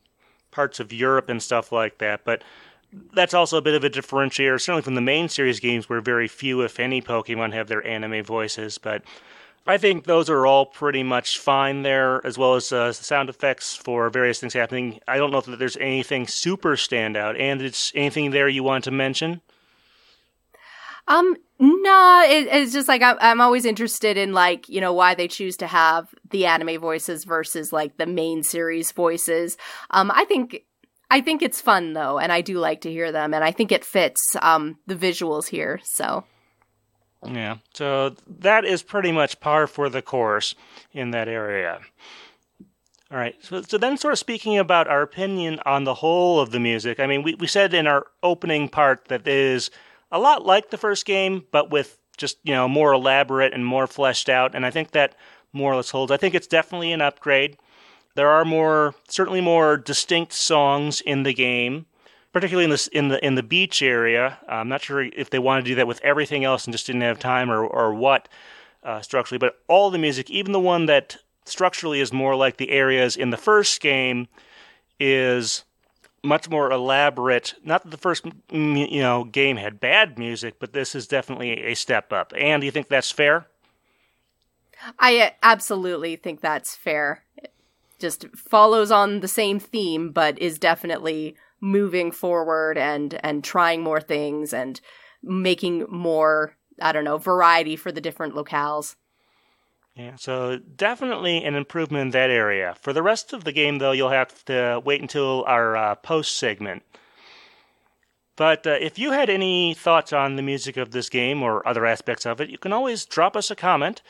[0.51, 2.23] parts of Europe and stuff like that.
[2.23, 2.43] But
[3.13, 6.27] that's also a bit of a differentiator, certainly from the main series games, where very
[6.27, 8.77] few, if any, Pokemon have their anime voices.
[8.77, 9.03] But
[9.67, 13.75] I think those are all pretty much fine there, as well as uh, sound effects
[13.75, 14.99] for various things happening.
[15.07, 17.39] I don't know if there's anything super standout.
[17.39, 19.41] And it's anything there you want to mention?
[21.07, 25.13] Um, no, it, it's just like I'm, I'm always interested in like you know why
[25.13, 29.57] they choose to have the anime voices versus like the main series voices.
[29.91, 30.63] Um, I think
[31.11, 33.71] I think it's fun though, and I do like to hear them, and I think
[33.71, 35.79] it fits um the visuals here.
[35.83, 36.23] So
[37.25, 40.55] yeah, so that is pretty much par for the course
[40.93, 41.81] in that area.
[43.11, 43.35] All right.
[43.41, 46.99] So, so then, sort of speaking about our opinion on the whole of the music,
[46.99, 49.71] I mean, we, we said in our opening part that is
[50.11, 53.87] a lot like the first game, but with just you know more elaborate and more
[53.87, 54.55] fleshed out.
[54.55, 55.15] And I think that
[55.53, 56.11] more or less holds.
[56.11, 57.57] I think it's definitely an upgrade.
[58.15, 61.85] There are more, certainly more distinct songs in the game,
[62.33, 64.37] particularly in the in the in the beach area.
[64.47, 67.01] I'm not sure if they want to do that with everything else and just didn't
[67.01, 68.27] have time or or what
[68.83, 69.39] uh, structurally.
[69.39, 73.29] But all the music, even the one that structurally is more like the areas in
[73.29, 74.27] the first game,
[74.99, 75.63] is
[76.23, 77.53] much more elaborate.
[77.63, 81.75] Not that the first you know game had bad music, but this is definitely a
[81.75, 82.33] step up.
[82.37, 83.47] And do you think that's fair?
[84.97, 87.23] I uh, absolutely think that's fair.
[87.37, 87.53] It
[87.99, 94.01] just follows on the same theme, but is definitely moving forward and and trying more
[94.01, 94.79] things and
[95.21, 98.95] making more I don't know variety for the different locales.
[99.99, 102.73] Yeah, so definitely an improvement in that area.
[102.79, 106.37] For the rest of the game, though, you'll have to wait until our uh, post
[106.37, 106.83] segment.
[108.37, 111.85] But uh, if you had any thoughts on the music of this game or other
[111.85, 114.01] aspects of it, you can always drop us a comment.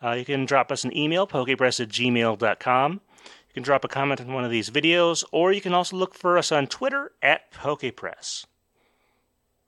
[0.00, 2.92] Uh, you can drop us an email, pokepress at gmail.com.
[2.92, 6.14] You can drop a comment on one of these videos, or you can also look
[6.14, 8.46] for us on Twitter at Pokepress.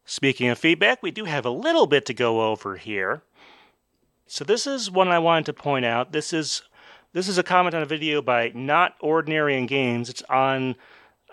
[0.04, 3.22] Speaking of feedback, we do have a little bit to go over here.
[4.26, 6.12] So this is one I wanted to point out.
[6.12, 6.62] This is
[7.12, 10.08] this is a comment on a video by Not Ordinary in Games.
[10.08, 10.74] It's on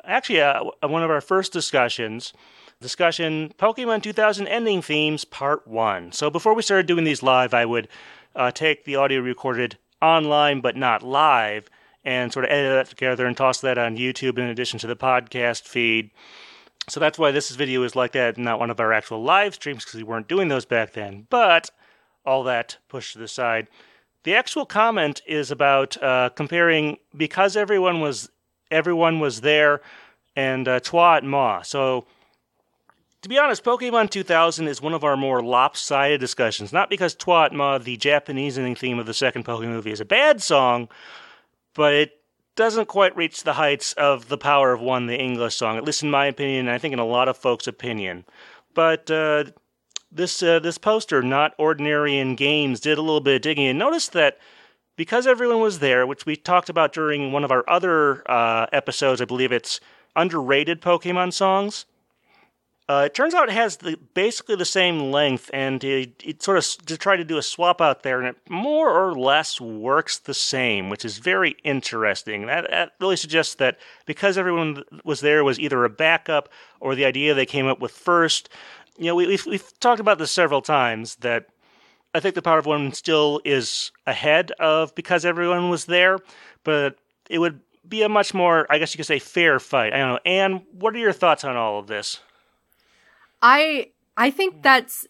[0.04, 2.34] actually uh, one of our first discussions.
[2.82, 6.12] Discussion Pokemon 2000 ending themes part 1.
[6.12, 7.88] So before we started doing these live, I would
[8.36, 11.70] uh, take the audio recorded online but not live
[12.04, 14.96] and sort of edit that together and toss that on YouTube in addition to the
[14.96, 16.10] podcast feed.
[16.90, 19.86] So that's why this video is like that, not one of our actual live streams
[19.86, 21.28] because we weren't doing those back then.
[21.30, 21.70] But
[22.26, 23.68] all that pushed to the side.
[24.24, 28.30] The actual comment is about uh, comparing because everyone was
[28.70, 29.82] everyone was there
[30.36, 31.62] and uh, et Moi.
[31.64, 32.06] So
[33.22, 36.74] to be honest, Pokemon 2000 is one of our more lopsided discussions.
[36.74, 40.06] Not because et Moi, the Japanese ending theme of the second Pokemon movie, is a
[40.06, 40.90] bad song,
[41.74, 42.22] but it
[42.56, 46.04] doesn't quite reach the heights of The Power of One, the English song, at least
[46.04, 48.26] in my opinion, and I think in a lot of folks' opinion.
[48.74, 49.46] But uh,
[50.12, 53.80] this uh, this poster, Not Ordinary in Games, did a little bit of digging and
[53.80, 54.38] noticed that
[54.96, 59.22] because everyone was there, which we talked about during one of our other uh, episodes,
[59.22, 59.80] I believe it's
[60.16, 61.86] underrated Pokemon songs.
[62.90, 66.58] Uh, it turns out it has the, basically the same length, and it, it, sort
[66.58, 70.18] of to try to do a swap out there, and it more or less works
[70.18, 72.48] the same, which is very interesting.
[72.48, 76.50] That, that really suggests that because everyone was there was either a backup
[76.82, 78.50] or the idea they came up with first.
[79.02, 81.48] You know, we, we've, we've talked about this several times that
[82.14, 86.20] I think the Power of One still is ahead of because everyone was there,
[86.64, 89.92] but it would be a much more, I guess you could say, fair fight.
[89.92, 90.20] I don't know.
[90.24, 92.20] Anne, what are your thoughts on all of this?
[93.42, 95.08] I I think that's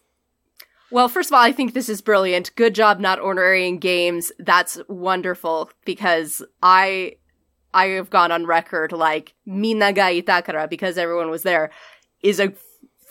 [0.90, 2.54] well, first of all, I think this is brilliant.
[2.54, 4.32] Good job not ordering games.
[4.38, 7.16] That's wonderful because I
[7.74, 11.70] I have gone on record like Minna ga itakara because everyone was there
[12.22, 12.54] is a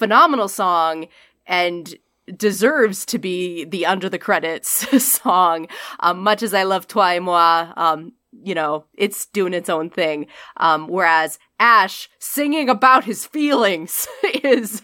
[0.02, 1.06] phenomenal song
[1.46, 1.94] and
[2.36, 5.68] deserves to be the under the credits song.
[6.00, 9.92] Um, much as I love Toi et Moi, um, you know, it's doing its own
[9.92, 10.26] thing.
[10.58, 14.08] Um, whereas Ash singing about his feelings
[14.44, 14.82] is,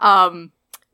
[0.00, 0.50] um,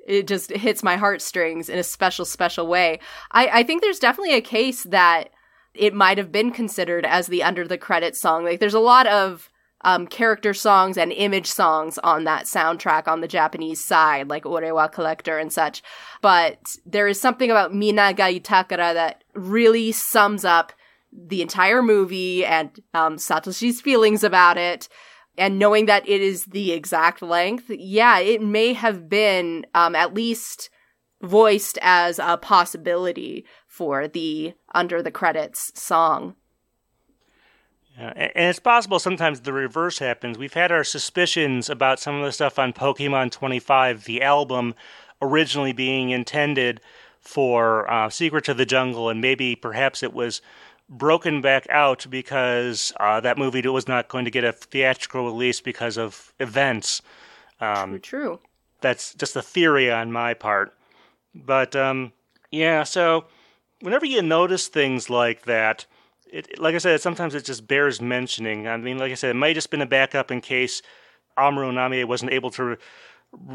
[0.07, 3.01] it just hits my heartstrings in a special, special way.
[3.33, 5.31] I, I think there's definitely a case that
[5.73, 8.45] it might have been considered as the under the credits song.
[8.45, 9.49] Like, there's a lot of
[9.85, 14.91] um, character songs and image songs on that soundtrack on the Japanese side, like Orewa
[14.91, 15.83] Collector and such.
[16.23, 20.73] But there is something about Minna ga Itakara that really sums up
[21.13, 24.89] the entire movie and um, Satoshi's feelings about it,
[25.37, 30.15] and knowing that it is the exact length, yeah, it may have been um, at
[30.15, 30.71] least
[31.23, 36.37] voiced as a possibility for the under the credits song.
[37.99, 40.37] Yeah, and it's possible sometimes the reverse happens.
[40.37, 44.75] We've had our suspicions about some of the stuff on Pokemon 25, the album
[45.23, 46.81] originally being intended
[47.21, 50.43] for uh, Secrets of the Jungle, and maybe perhaps it was
[50.89, 55.61] broken back out because uh, that movie was not going to get a theatrical release
[55.61, 57.01] because of events.
[57.61, 58.41] Um, true, true.
[58.81, 60.75] That's just a theory on my part.
[61.35, 62.13] But um,
[62.51, 63.25] yeah, so
[63.81, 65.87] whenever you notice things like that,
[66.35, 68.67] it, like I said, sometimes it just bears mentioning.
[68.67, 70.83] I mean, like I said, it might have just been a backup in case
[71.39, 72.77] Amuro Namie wasn't able to re-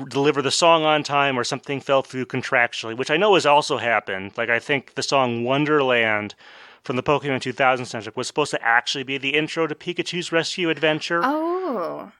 [0.08, 3.78] deliver the song on time or something fell through contractually, which I know has also
[3.78, 4.32] happened.
[4.38, 6.36] Like I think the song Wonderland
[6.84, 10.70] from the Pokemon 2000 soundtrack was supposed to actually be the intro to Pikachu's Rescue
[10.70, 11.22] Adventure.
[11.24, 12.12] Oh.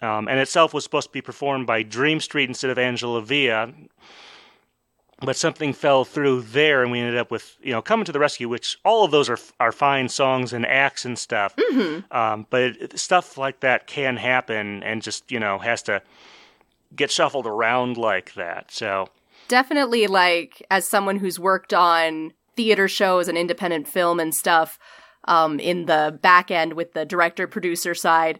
[0.00, 3.72] Um, and itself was supposed to be performed by Dream Street instead of Angela Via.
[5.24, 8.18] But something fell through there, and we ended up with you know coming to the
[8.18, 11.54] rescue, which all of those are are fine songs and acts and stuff.
[11.56, 12.16] Mm-hmm.
[12.16, 16.02] Um, but it, stuff like that can happen, and just you know has to
[16.94, 18.70] get shuffled around like that.
[18.70, 19.08] So
[19.48, 24.78] definitely, like as someone who's worked on theater shows and independent film and stuff
[25.24, 28.38] um, in the back end with the director producer side,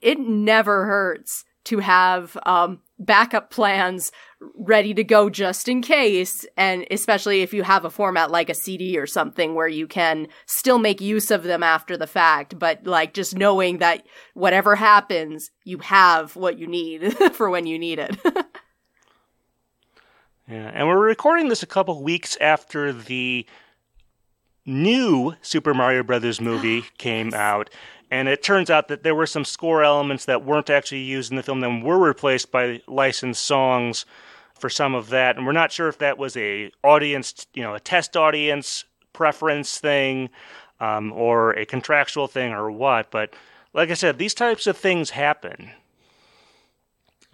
[0.00, 4.12] it never hurts to have um, backup plans
[4.54, 6.44] ready to go just in case.
[6.56, 10.28] And especially if you have a format like a CD or something where you can
[10.46, 15.50] still make use of them after the fact, but like just knowing that whatever happens,
[15.64, 18.16] you have what you need for when you need it.
[20.48, 23.44] Yeah, and we're recording this a couple weeks after the
[24.64, 27.68] new Super Mario Brothers movie came out,
[28.10, 31.36] and it turns out that there were some score elements that weren't actually used in
[31.36, 34.06] the film that were replaced by licensed songs
[34.54, 37.74] for some of that, and we're not sure if that was a audience, you know,
[37.74, 40.30] a test audience preference thing,
[40.80, 43.10] um, or a contractual thing, or what.
[43.10, 43.34] But
[43.72, 45.70] like I said, these types of things happen.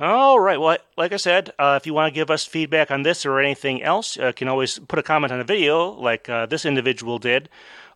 [0.01, 0.61] All right.
[0.61, 3.38] Well, like I said, uh, if you want to give us feedback on this or
[3.38, 6.64] anything else, uh, you can always put a comment on a video like uh, this
[6.64, 7.49] individual did,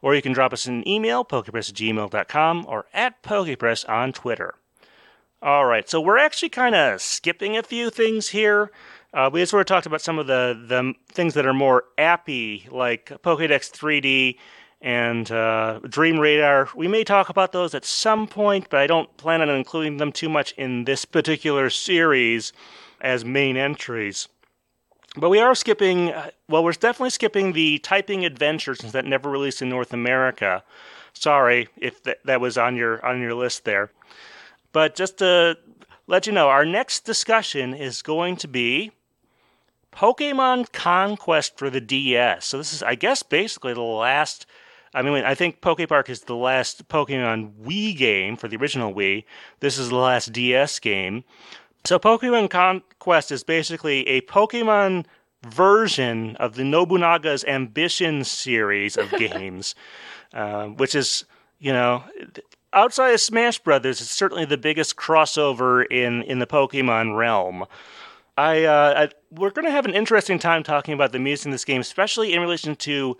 [0.06, 4.54] or you can drop us an email, pokepress gmail.com, or at pokepress on Twitter.
[5.42, 5.90] All right.
[5.90, 8.70] So we're actually kind of skipping a few things here.
[9.12, 12.68] Uh, we sort of talked about some of the, the things that are more appy,
[12.70, 14.36] like Pokedex 3D
[14.80, 16.68] and uh, Dream Radar.
[16.76, 20.12] We may talk about those at some point, but I don't plan on including them
[20.12, 22.52] too much in this particular series
[23.00, 24.28] as main entries.
[25.16, 29.30] But we are skipping, uh, well, we're definitely skipping the typing adventures since that never
[29.30, 30.62] released in North America.
[31.14, 33.90] Sorry if th- that was on your on your list there.
[34.72, 35.56] But just to
[36.06, 38.92] let you know, our next discussion is going to be
[39.90, 42.44] Pokemon Conquest for the DS.
[42.44, 44.44] So this is, I guess, basically the last.
[44.92, 49.24] I mean, I think Pokepark is the last Pokemon Wii game for the original Wii.
[49.60, 51.24] This is the last DS game.
[51.86, 55.06] So Pokemon Conquest is basically a Pokemon
[55.46, 59.76] version of the Nobunaga's Ambition series of games,
[60.34, 61.26] uh, which is,
[61.60, 62.02] you know,
[62.72, 67.66] outside of Smash Brothers, it's certainly the biggest crossover in in the Pokemon realm.
[68.36, 71.52] I, uh, I we're going to have an interesting time talking about the music in
[71.52, 73.16] this game, especially in relation to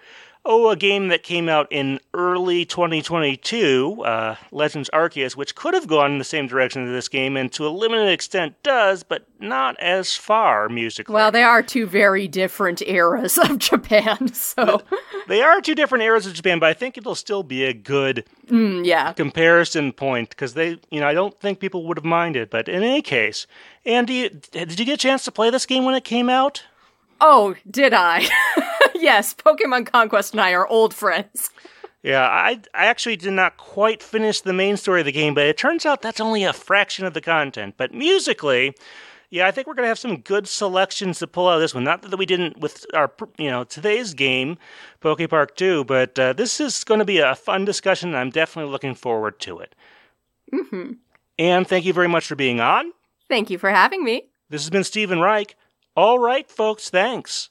[0.46, 5.86] oh, a game that came out in early 2022, uh, Legends Arceus, which could have
[5.86, 9.26] gone in the same direction as this game, and to a limited extent does, but
[9.40, 11.12] not as far musically.
[11.12, 14.82] Well, they are two very different eras of Japan, so.
[15.28, 18.24] they are two different eras of Japan, but I think it'll still be a good
[18.46, 19.12] mm, yeah.
[19.12, 22.82] comparison point, because they, you know, I don't think people would have minded, but in
[22.82, 23.46] any case,
[23.84, 26.62] Andy, did you get a chance to play this game when it came out?
[27.20, 28.26] Oh, did I?
[28.94, 31.50] yes, Pokemon Conquest and I are old friends.
[32.02, 35.46] Yeah, I I actually did not quite finish the main story of the game, but
[35.46, 37.74] it turns out that's only a fraction of the content.
[37.76, 38.74] But musically,
[39.30, 41.82] yeah, I think we're gonna have some good selections to pull out of this one.
[41.82, 44.56] Not that we didn't with our you know today's game,
[45.00, 48.10] Poke Park Two, but uh, this is going to be a fun discussion.
[48.10, 49.74] and I'm definitely looking forward to it.
[50.52, 50.92] Mm-hmm.
[51.40, 52.92] And thank you very much for being on.
[53.28, 54.28] Thank you for having me.
[54.48, 55.56] This has been Stephen Reich.
[55.96, 57.48] All right, folks, thanks.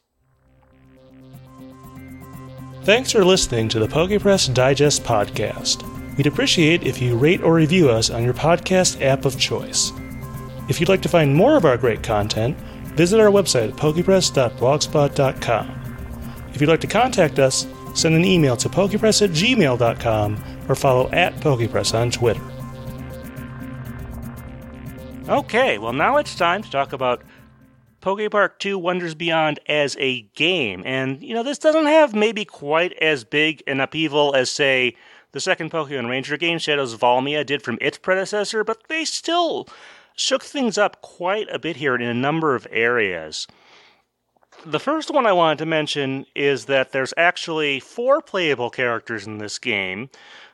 [2.83, 5.81] Thanks for listening to the PokePress Digest podcast.
[6.15, 9.91] We'd appreciate if you rate or review us on your podcast app of choice.
[10.69, 12.55] If you'd like to find more of our great content,
[12.95, 15.81] visit our website at pokepress.blogspot.com.
[16.53, 17.65] If you'd like to contact us,
[17.95, 22.43] send an email to pokepress at gmail.com or follow at pokepress on Twitter.
[25.27, 27.23] Okay, well, now it's time to talk about
[28.05, 30.83] Pokepark 2 Wonders Beyond as a game.
[30.85, 34.95] And, you know, this doesn't have maybe quite as big an upheaval as, say,
[35.31, 39.67] the second Pokemon Ranger game, Shadows of Almia, did from its predecessor, but they still
[40.15, 43.47] shook things up quite a bit here in a number of areas.
[44.63, 49.39] The first one I wanted to mention is that there's actually four playable characters in
[49.39, 50.11] this game.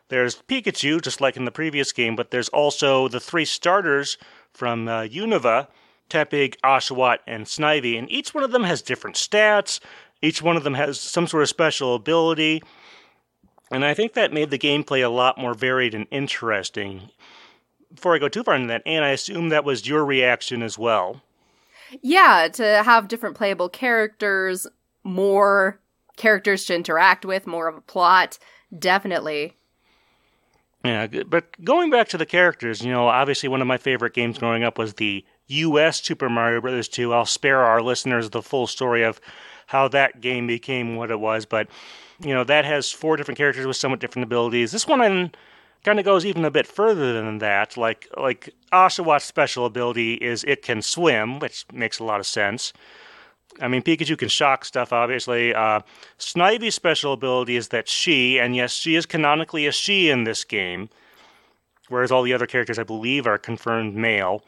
[0.07, 4.17] There's Pikachu, just like in the previous game, but there's also the three starters
[4.53, 5.67] from uh, Unova,
[6.12, 9.80] Tepig, Oshawott, and Snivy, and each one of them has different stats.
[10.22, 12.62] Each one of them has some sort of special ability.
[13.72, 17.09] And I think that made the gameplay a lot more varied and interesting.
[17.93, 20.78] Before I go too far into that, and I assume that was your reaction as
[20.78, 21.22] well.
[22.01, 24.68] Yeah, to have different playable characters,
[25.03, 25.80] more
[26.18, 28.38] characters to interact with, more of a plot,
[28.78, 29.55] definitely.
[30.84, 34.38] Yeah, but going back to the characters, you know, obviously one of my favorite games
[34.38, 36.01] growing up was the U.S.
[36.01, 37.13] Super Mario Brothers 2.
[37.13, 39.19] I'll spare our listeners the full story of
[39.67, 41.67] how that game became what it was, but
[42.19, 44.71] you know that has four different characters with somewhat different abilities.
[44.71, 45.31] This one
[45.83, 47.77] kind of goes even a bit further than that.
[47.77, 52.73] Like like Oshawott's special ability is it can swim, which makes a lot of sense.
[53.59, 55.53] I mean, Pikachu can shock stuff, obviously.
[55.53, 55.81] Uh,
[56.17, 60.45] Snivy's special ability is that she, and yes, she is canonically a she in this
[60.45, 60.89] game,
[61.89, 64.43] whereas all the other characters, I believe, are confirmed male.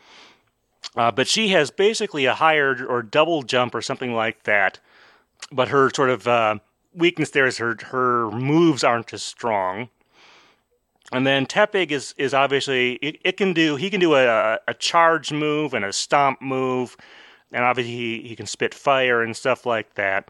[0.96, 4.80] Uh, but she has basically a higher or double jump or something like that.
[5.52, 6.60] But her sort of uh,
[6.94, 9.90] weakness there is her her moves aren't as strong.
[11.12, 14.74] And then Tepig is is obviously it, it can do he can do a, a
[14.74, 16.96] charge move and a stomp move,
[17.52, 20.30] and obviously he, he can spit fire and stuff like that.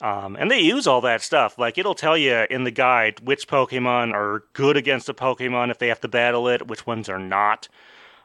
[0.00, 1.58] Um, and they use all that stuff.
[1.58, 5.78] Like it'll tell you in the guide which Pokemon are good against a Pokemon if
[5.78, 7.68] they have to battle it, which ones are not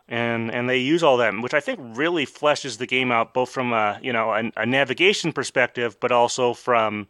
[0.09, 3.51] and and they use all that, which I think really fleshes the game out, both
[3.51, 7.07] from a you know a, a navigation perspective, but also from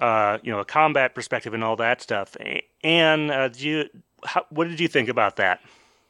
[0.00, 2.36] uh, you know a combat perspective and all that stuff.
[2.84, 3.88] And uh, you,
[4.24, 5.60] how, what did you think about that?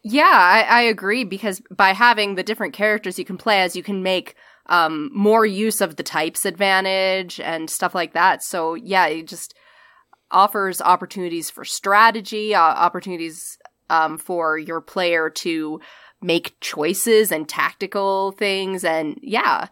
[0.03, 3.83] Yeah, I, I, agree because by having the different characters you can play as, you
[3.83, 8.43] can make um, more use of the types advantage and stuff like that.
[8.45, 9.55] So yeah, it just
[10.31, 13.59] offers opportunities for strategy, uh, opportunities
[13.91, 15.81] um, for your player to
[16.21, 19.69] make choices and tactical things and yeah.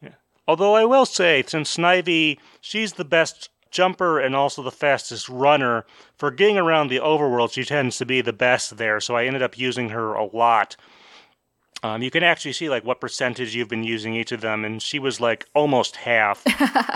[0.00, 0.14] yeah.
[0.48, 5.84] Although I will say, since Snivy, she's the best jumper and also the fastest runner.
[6.16, 9.42] For getting around the overworld, she tends to be the best there, so I ended
[9.42, 10.76] up using her a lot.
[11.82, 14.80] Um, you can actually see like what percentage you've been using each of them, and
[14.80, 16.42] she was like almost half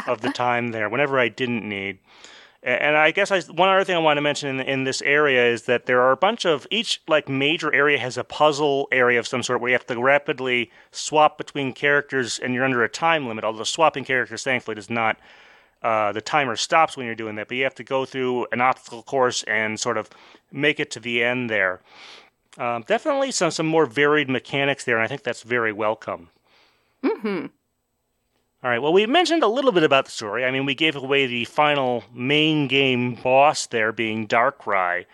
[0.09, 0.89] of the time there.
[0.89, 1.99] Whenever I didn't need.
[2.62, 5.46] And I guess I, one other thing I want to mention in, in, this area
[5.46, 9.18] is that there are a bunch of each like major area has a puzzle area
[9.18, 12.88] of some sort where you have to rapidly swap between characters and you're under a
[12.88, 13.44] time limit.
[13.44, 15.18] Although swapping characters, thankfully, does not.
[15.82, 18.61] Uh, the timer stops when you're doing that, but you have to go through an
[18.61, 20.11] obstacle course and sort of
[20.52, 21.80] make it to the end there.
[22.58, 26.28] Um, definitely some some more varied mechanics there, and I think that's very welcome.
[27.02, 27.46] Hmm.
[28.62, 28.78] All right.
[28.78, 30.44] Well, we mentioned a little bit about the story.
[30.44, 35.06] I mean, we gave away the final main game boss there being Darkrai,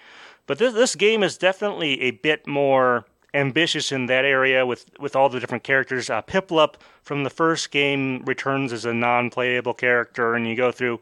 [0.49, 5.14] but this this game is definitely a bit more ambitious in that area with with
[5.14, 6.11] all the different characters.
[6.11, 11.01] Uh, Piplup from the first game returns as a non-playable character, and you go through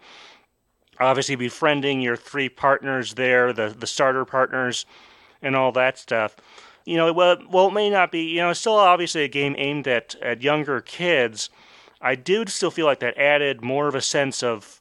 [1.00, 4.84] obviously befriending your three partners there, the the starter partners,
[5.40, 6.36] and all that stuff.
[6.84, 8.20] You know, well, well, it may not be.
[8.20, 11.48] You know, it's still obviously a game aimed at at younger kids
[12.04, 14.80] I do still feel like that added more of a sense of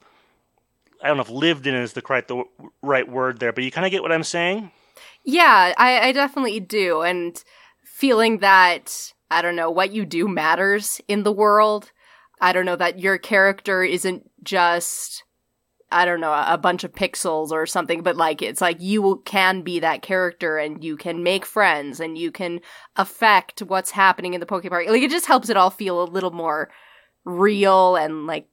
[1.01, 2.43] I don't know if lived in is the right the
[2.81, 4.71] right word there, but you kind of get what I'm saying.
[5.23, 7.41] Yeah, I, I definitely do, and
[7.85, 11.91] feeling that I don't know what you do matters in the world.
[12.41, 15.23] I don't know that your character isn't just
[15.93, 19.61] I don't know, a bunch of pixels or something, but like it's like you can
[19.61, 22.59] be that character and you can make friends and you can
[22.97, 24.87] affect what's happening in the Poke Park.
[24.87, 26.69] Like it just helps it all feel a little more
[27.25, 28.47] real and like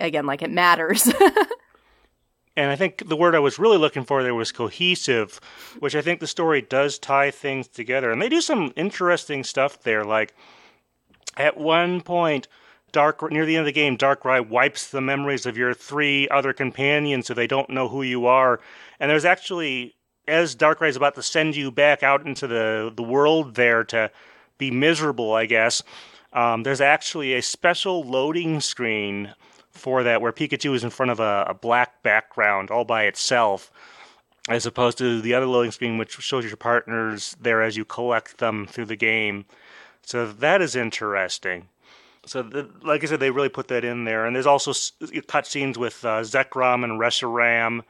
[0.00, 1.06] again like it matters.
[2.56, 5.40] and I think the word I was really looking for there was cohesive,
[5.78, 8.10] which I think the story does tie things together.
[8.10, 10.04] And they do some interesting stuff there.
[10.04, 10.34] Like
[11.36, 12.48] at one point,
[12.90, 16.52] Dark near the end of the game, Darkrai wipes the memories of your three other
[16.52, 18.60] companions so they don't know who you are.
[18.98, 19.94] And there's actually
[20.26, 24.10] as Darkrai is about to send you back out into the the world there to
[24.58, 25.82] be miserable, I guess.
[26.38, 29.34] Um, there's actually a special loading screen
[29.72, 33.72] for that where Pikachu is in front of a, a, black background all by itself,
[34.48, 38.38] as opposed to the other loading screen which shows your partners there as you collect
[38.38, 39.46] them through the game.
[40.02, 41.70] So that is interesting.
[42.24, 44.24] So, the, like I said, they really put that in there.
[44.24, 47.82] And there's also cutscenes with uh, Zekrom and Reshiram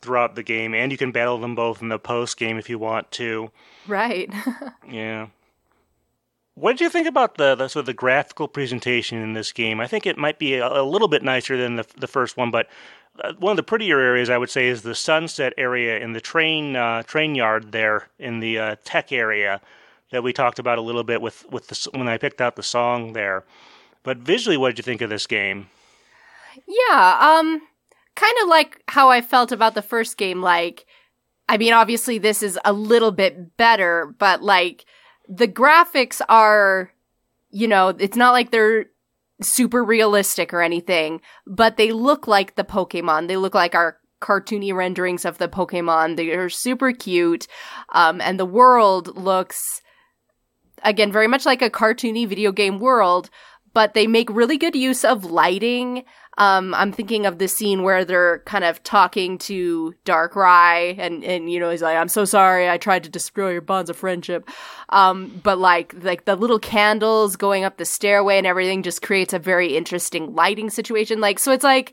[0.00, 2.78] throughout the game, and you can battle them both in the post game if you
[2.78, 3.50] want to.
[3.86, 4.32] Right.
[4.90, 5.26] yeah.
[6.60, 9.80] What did you think about the, the sort of the graphical presentation in this game?
[9.80, 12.50] I think it might be a, a little bit nicer than the the first one,
[12.50, 12.68] but
[13.24, 16.20] uh, one of the prettier areas I would say is the sunset area in the
[16.20, 19.62] train uh, train yard there in the uh, tech area
[20.10, 22.62] that we talked about a little bit with with the, when I picked out the
[22.62, 23.44] song there.
[24.02, 25.68] But visually, what did you think of this game?
[26.66, 27.62] Yeah, um,
[28.16, 30.42] kind of like how I felt about the first game.
[30.42, 30.84] Like,
[31.48, 34.84] I mean, obviously this is a little bit better, but like
[35.30, 36.90] the graphics are,
[37.50, 38.86] you know, it's not like they're
[39.40, 43.28] super realistic or anything, but they look like the Pokemon.
[43.28, 46.16] They look like our cartoony renderings of the Pokemon.
[46.16, 47.46] They are super cute.
[47.90, 49.80] Um, and the world looks,
[50.82, 53.30] again, very much like a cartoony video game world,
[53.72, 56.04] but they make really good use of lighting
[56.40, 61.52] um, I'm thinking of the scene where they're kind of talking to Darkrai, and and
[61.52, 64.48] you know he's like, "I'm so sorry, I tried to destroy your bonds of friendship,"
[64.88, 69.34] um, but like like the little candles going up the stairway and everything just creates
[69.34, 71.20] a very interesting lighting situation.
[71.20, 71.92] Like so, it's like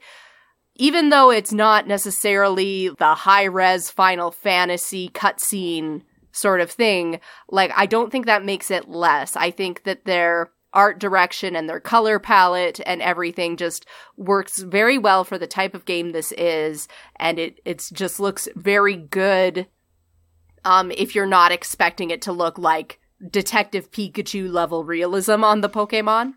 [0.76, 7.20] even though it's not necessarily the high res Final Fantasy cutscene sort of thing,
[7.50, 9.36] like I don't think that makes it less.
[9.36, 13.84] I think that they're art direction and their color palette and everything just
[14.16, 18.48] works very well for the type of game this is and it it's just looks
[18.56, 19.66] very good
[20.66, 23.00] um if you're not expecting it to look like
[23.32, 26.36] detective pikachu level realism on the pokemon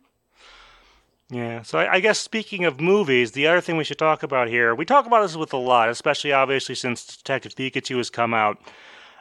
[1.32, 4.48] yeah, so I, I, guess speaking of movies, the other thing we should talk about
[4.48, 8.34] here, we talk about this with a lot, especially obviously since Detective Pikachu has come
[8.34, 8.58] out.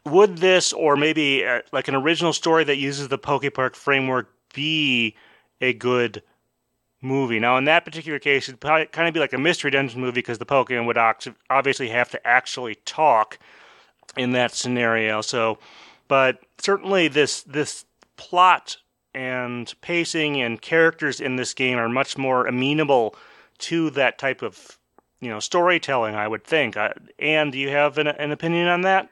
[0.05, 5.15] Would this, or maybe uh, like an original story that uses the Pokepark framework, be
[5.61, 6.23] a good
[7.01, 7.39] movie.
[7.39, 10.13] Now, in that particular case, it'd probably kind of be like a mystery dungeon movie
[10.15, 10.97] because the Pokemon would
[11.49, 13.39] obviously have to actually talk
[14.17, 15.21] in that scenario.
[15.21, 15.59] So,
[16.07, 17.85] but certainly this this
[18.17, 18.77] plot
[19.13, 23.15] and pacing and characters in this game are much more amenable
[23.59, 24.77] to that type of
[25.21, 26.15] you know storytelling.
[26.15, 26.75] I would think.
[27.17, 29.09] And do you have an, an opinion on that?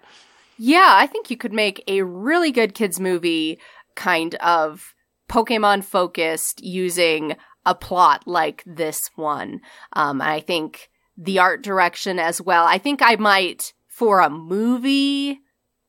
[0.57, 3.59] Yeah, I think you could make a really good kids movie
[3.95, 4.95] kind of
[5.30, 9.61] Pokemon focused using a plot like this one.
[9.93, 12.65] Um, I think the art direction as well.
[12.65, 15.41] I think I might, for a movie,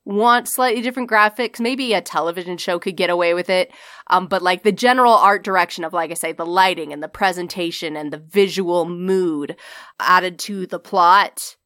[0.04, 1.60] want slightly different graphics.
[1.60, 3.70] Maybe a television show could get away with it.
[4.08, 7.08] Um, but like the general art direction of, like I say, the lighting and the
[7.08, 9.56] presentation and the visual mood
[10.00, 11.56] added to the plot,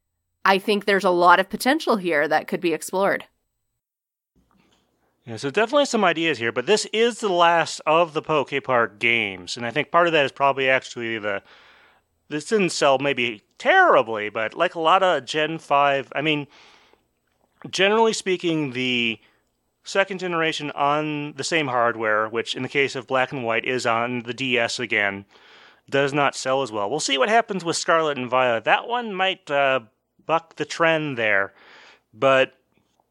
[0.45, 3.25] I think there's a lot of potential here that could be explored.
[5.25, 8.99] Yeah, so definitely some ideas here, but this is the last of the Poke Park
[8.99, 11.43] games, and I think part of that is probably actually the
[12.29, 16.49] this didn't sell maybe terribly, but like a lot of Gen five, I mean,
[17.71, 19.21] generally speaking, the
[19.85, 23.87] second generation on the same hardware, which in the case of Black and White is
[23.87, 25.25] on the DS again,
[25.89, 26.89] does not sell as well.
[26.91, 28.65] We'll see what happens with Scarlet and Violet.
[28.65, 29.81] That one might uh,
[30.25, 31.53] buck the trend there,
[32.13, 32.55] but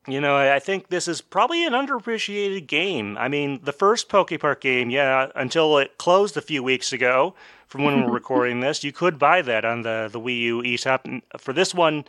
[0.07, 3.17] you know, I think this is probably an underappreciated game.
[3.17, 7.35] I mean, the first PokePark game, yeah, until it closed a few weeks ago
[7.67, 11.21] from when we're recording this, you could buy that on the, the Wii U eShop.
[11.37, 12.05] For this one,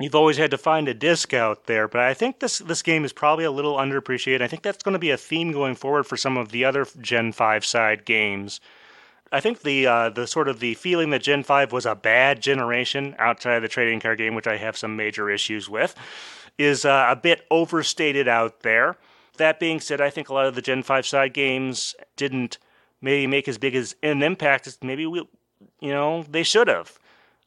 [0.00, 1.86] you've always had to find a disc out there.
[1.86, 4.42] But I think this this game is probably a little underappreciated.
[4.42, 6.84] I think that's going to be a theme going forward for some of the other
[7.00, 8.60] Gen 5 side games.
[9.30, 12.40] I think the uh, the sort of the feeling that Gen 5 was a bad
[12.40, 15.94] generation outside of the trading card game, which I have some major issues with
[16.58, 18.96] is uh, a bit overstated out there.
[19.36, 22.58] That being said, I think a lot of the Gen 5 side games didn't
[23.00, 25.18] maybe make as big as an impact as maybe we,
[25.80, 26.98] you know, they should have.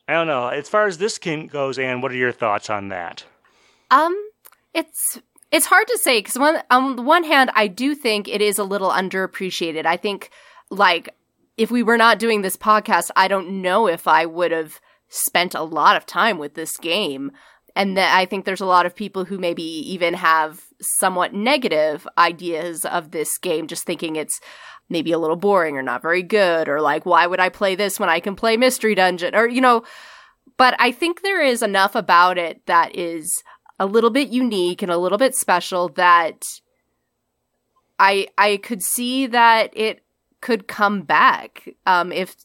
[0.07, 0.47] I don't know.
[0.47, 3.23] As far as this game goes, Anne, what are your thoughts on that?
[3.91, 4.15] Um,
[4.73, 5.19] it's
[5.51, 8.57] it's hard to say because on, on the one hand, I do think it is
[8.57, 9.85] a little underappreciated.
[9.85, 10.29] I think,
[10.69, 11.15] like,
[11.57, 14.79] if we were not doing this podcast, I don't know if I would have
[15.09, 17.31] spent a lot of time with this game
[17.75, 22.07] and that I think there's a lot of people who maybe even have somewhat negative
[22.17, 24.39] ideas of this game, just thinking it's
[24.89, 27.99] maybe a little boring or not very good, or like, why would I play this
[27.99, 29.35] when I can play Mystery Dungeon?
[29.35, 29.83] Or, you know,
[30.57, 33.43] but I think there is enough about it that is
[33.79, 36.43] a little bit unique and a little bit special that
[37.97, 40.03] I I could see that it
[40.41, 42.35] could come back um, if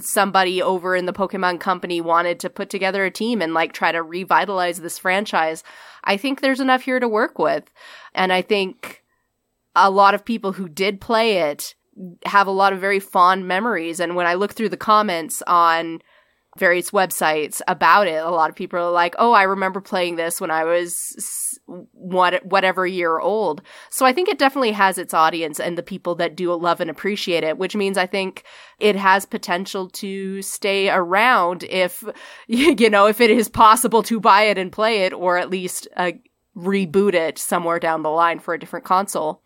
[0.00, 3.92] somebody over in the Pokemon company wanted to put together a team and like try
[3.92, 5.62] to revitalize this franchise,
[6.04, 7.70] I think there's enough here to work with.
[8.14, 9.02] And I think
[9.74, 11.74] a lot of people who did play it
[12.24, 14.00] have a lot of very fond memories.
[14.00, 16.00] And when I look through the comments on
[16.58, 18.22] various websites about it.
[18.22, 21.58] A lot of people are like, "Oh, I remember playing this when I was
[21.92, 26.14] what whatever year old." So I think it definitely has its audience and the people
[26.16, 28.44] that do love and appreciate it, which means I think
[28.78, 32.04] it has potential to stay around if
[32.46, 35.88] you know, if it is possible to buy it and play it or at least
[35.96, 36.12] uh,
[36.56, 39.41] reboot it somewhere down the line for a different console.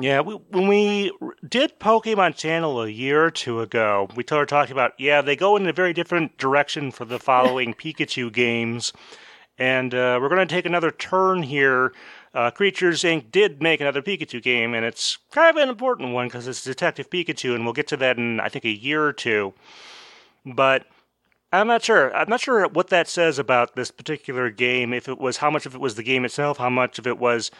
[0.00, 1.12] Yeah, we, when we
[1.48, 5.56] did Pokemon Channel a year or two ago, we started talking about yeah they go
[5.56, 8.92] in a very different direction for the following Pikachu games,
[9.56, 11.92] and uh, we're going to take another turn here.
[12.34, 13.30] Uh, Creatures Inc.
[13.30, 17.08] did make another Pikachu game, and it's kind of an important one because it's Detective
[17.08, 19.54] Pikachu, and we'll get to that in I think a year or two.
[20.44, 20.86] But
[21.52, 22.12] I'm not sure.
[22.16, 24.92] I'm not sure what that says about this particular game.
[24.92, 27.16] If it was how much of it was the game itself, how much of it
[27.16, 27.52] was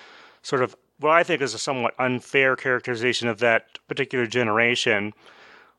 [0.42, 5.12] sort of what I think is a somewhat unfair characterization of that particular generation.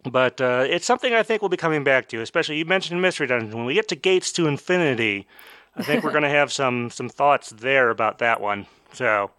[0.03, 3.28] But uh, it's something I think we'll be coming back to, especially you mentioned Mystery
[3.28, 3.51] Dungeon.
[3.51, 5.28] When we get to Gates to Infinity,
[5.76, 8.68] I think we're going to have some some thoughts there about that one.
[8.93, 9.32] So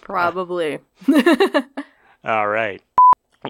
[0.00, 0.78] probably.
[1.08, 1.62] Uh,
[2.24, 2.80] all right.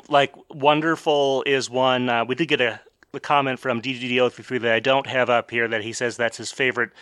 [0.08, 2.08] Like wonderful is one.
[2.08, 2.80] Uh, we did get a,
[3.12, 6.50] a comment from DGD033 that I don't have up here that he says that's his
[6.50, 6.92] favorite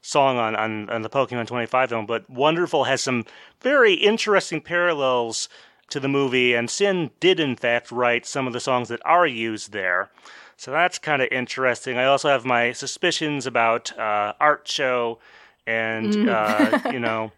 [0.00, 3.24] song on, on, on the Pokemon 25 film, but Wonderful has some
[3.60, 5.48] very interesting parallels
[5.90, 9.26] to the movie, and Cyn did in fact write some of the songs that are
[9.26, 10.10] used there.
[10.56, 11.96] So that's kind of interesting.
[11.98, 15.20] I also have my suspicions about uh, Art Show
[15.66, 16.28] and, mm.
[16.28, 17.30] uh, you know,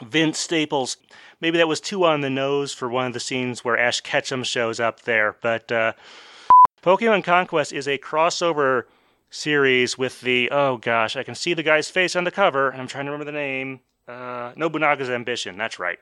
[0.00, 0.96] Vince Staples.
[1.40, 4.44] Maybe that was too on the nose for one of the scenes where Ash Ketchum
[4.44, 5.36] shows up there.
[5.42, 5.94] But uh,
[6.82, 8.84] Pokemon Conquest is a crossover
[9.30, 12.68] series with the oh gosh, I can see the guy's face on the cover.
[12.70, 13.80] And I'm trying to remember the name.
[14.06, 15.56] Uh, Nobunaga's Ambition.
[15.56, 15.98] That's right.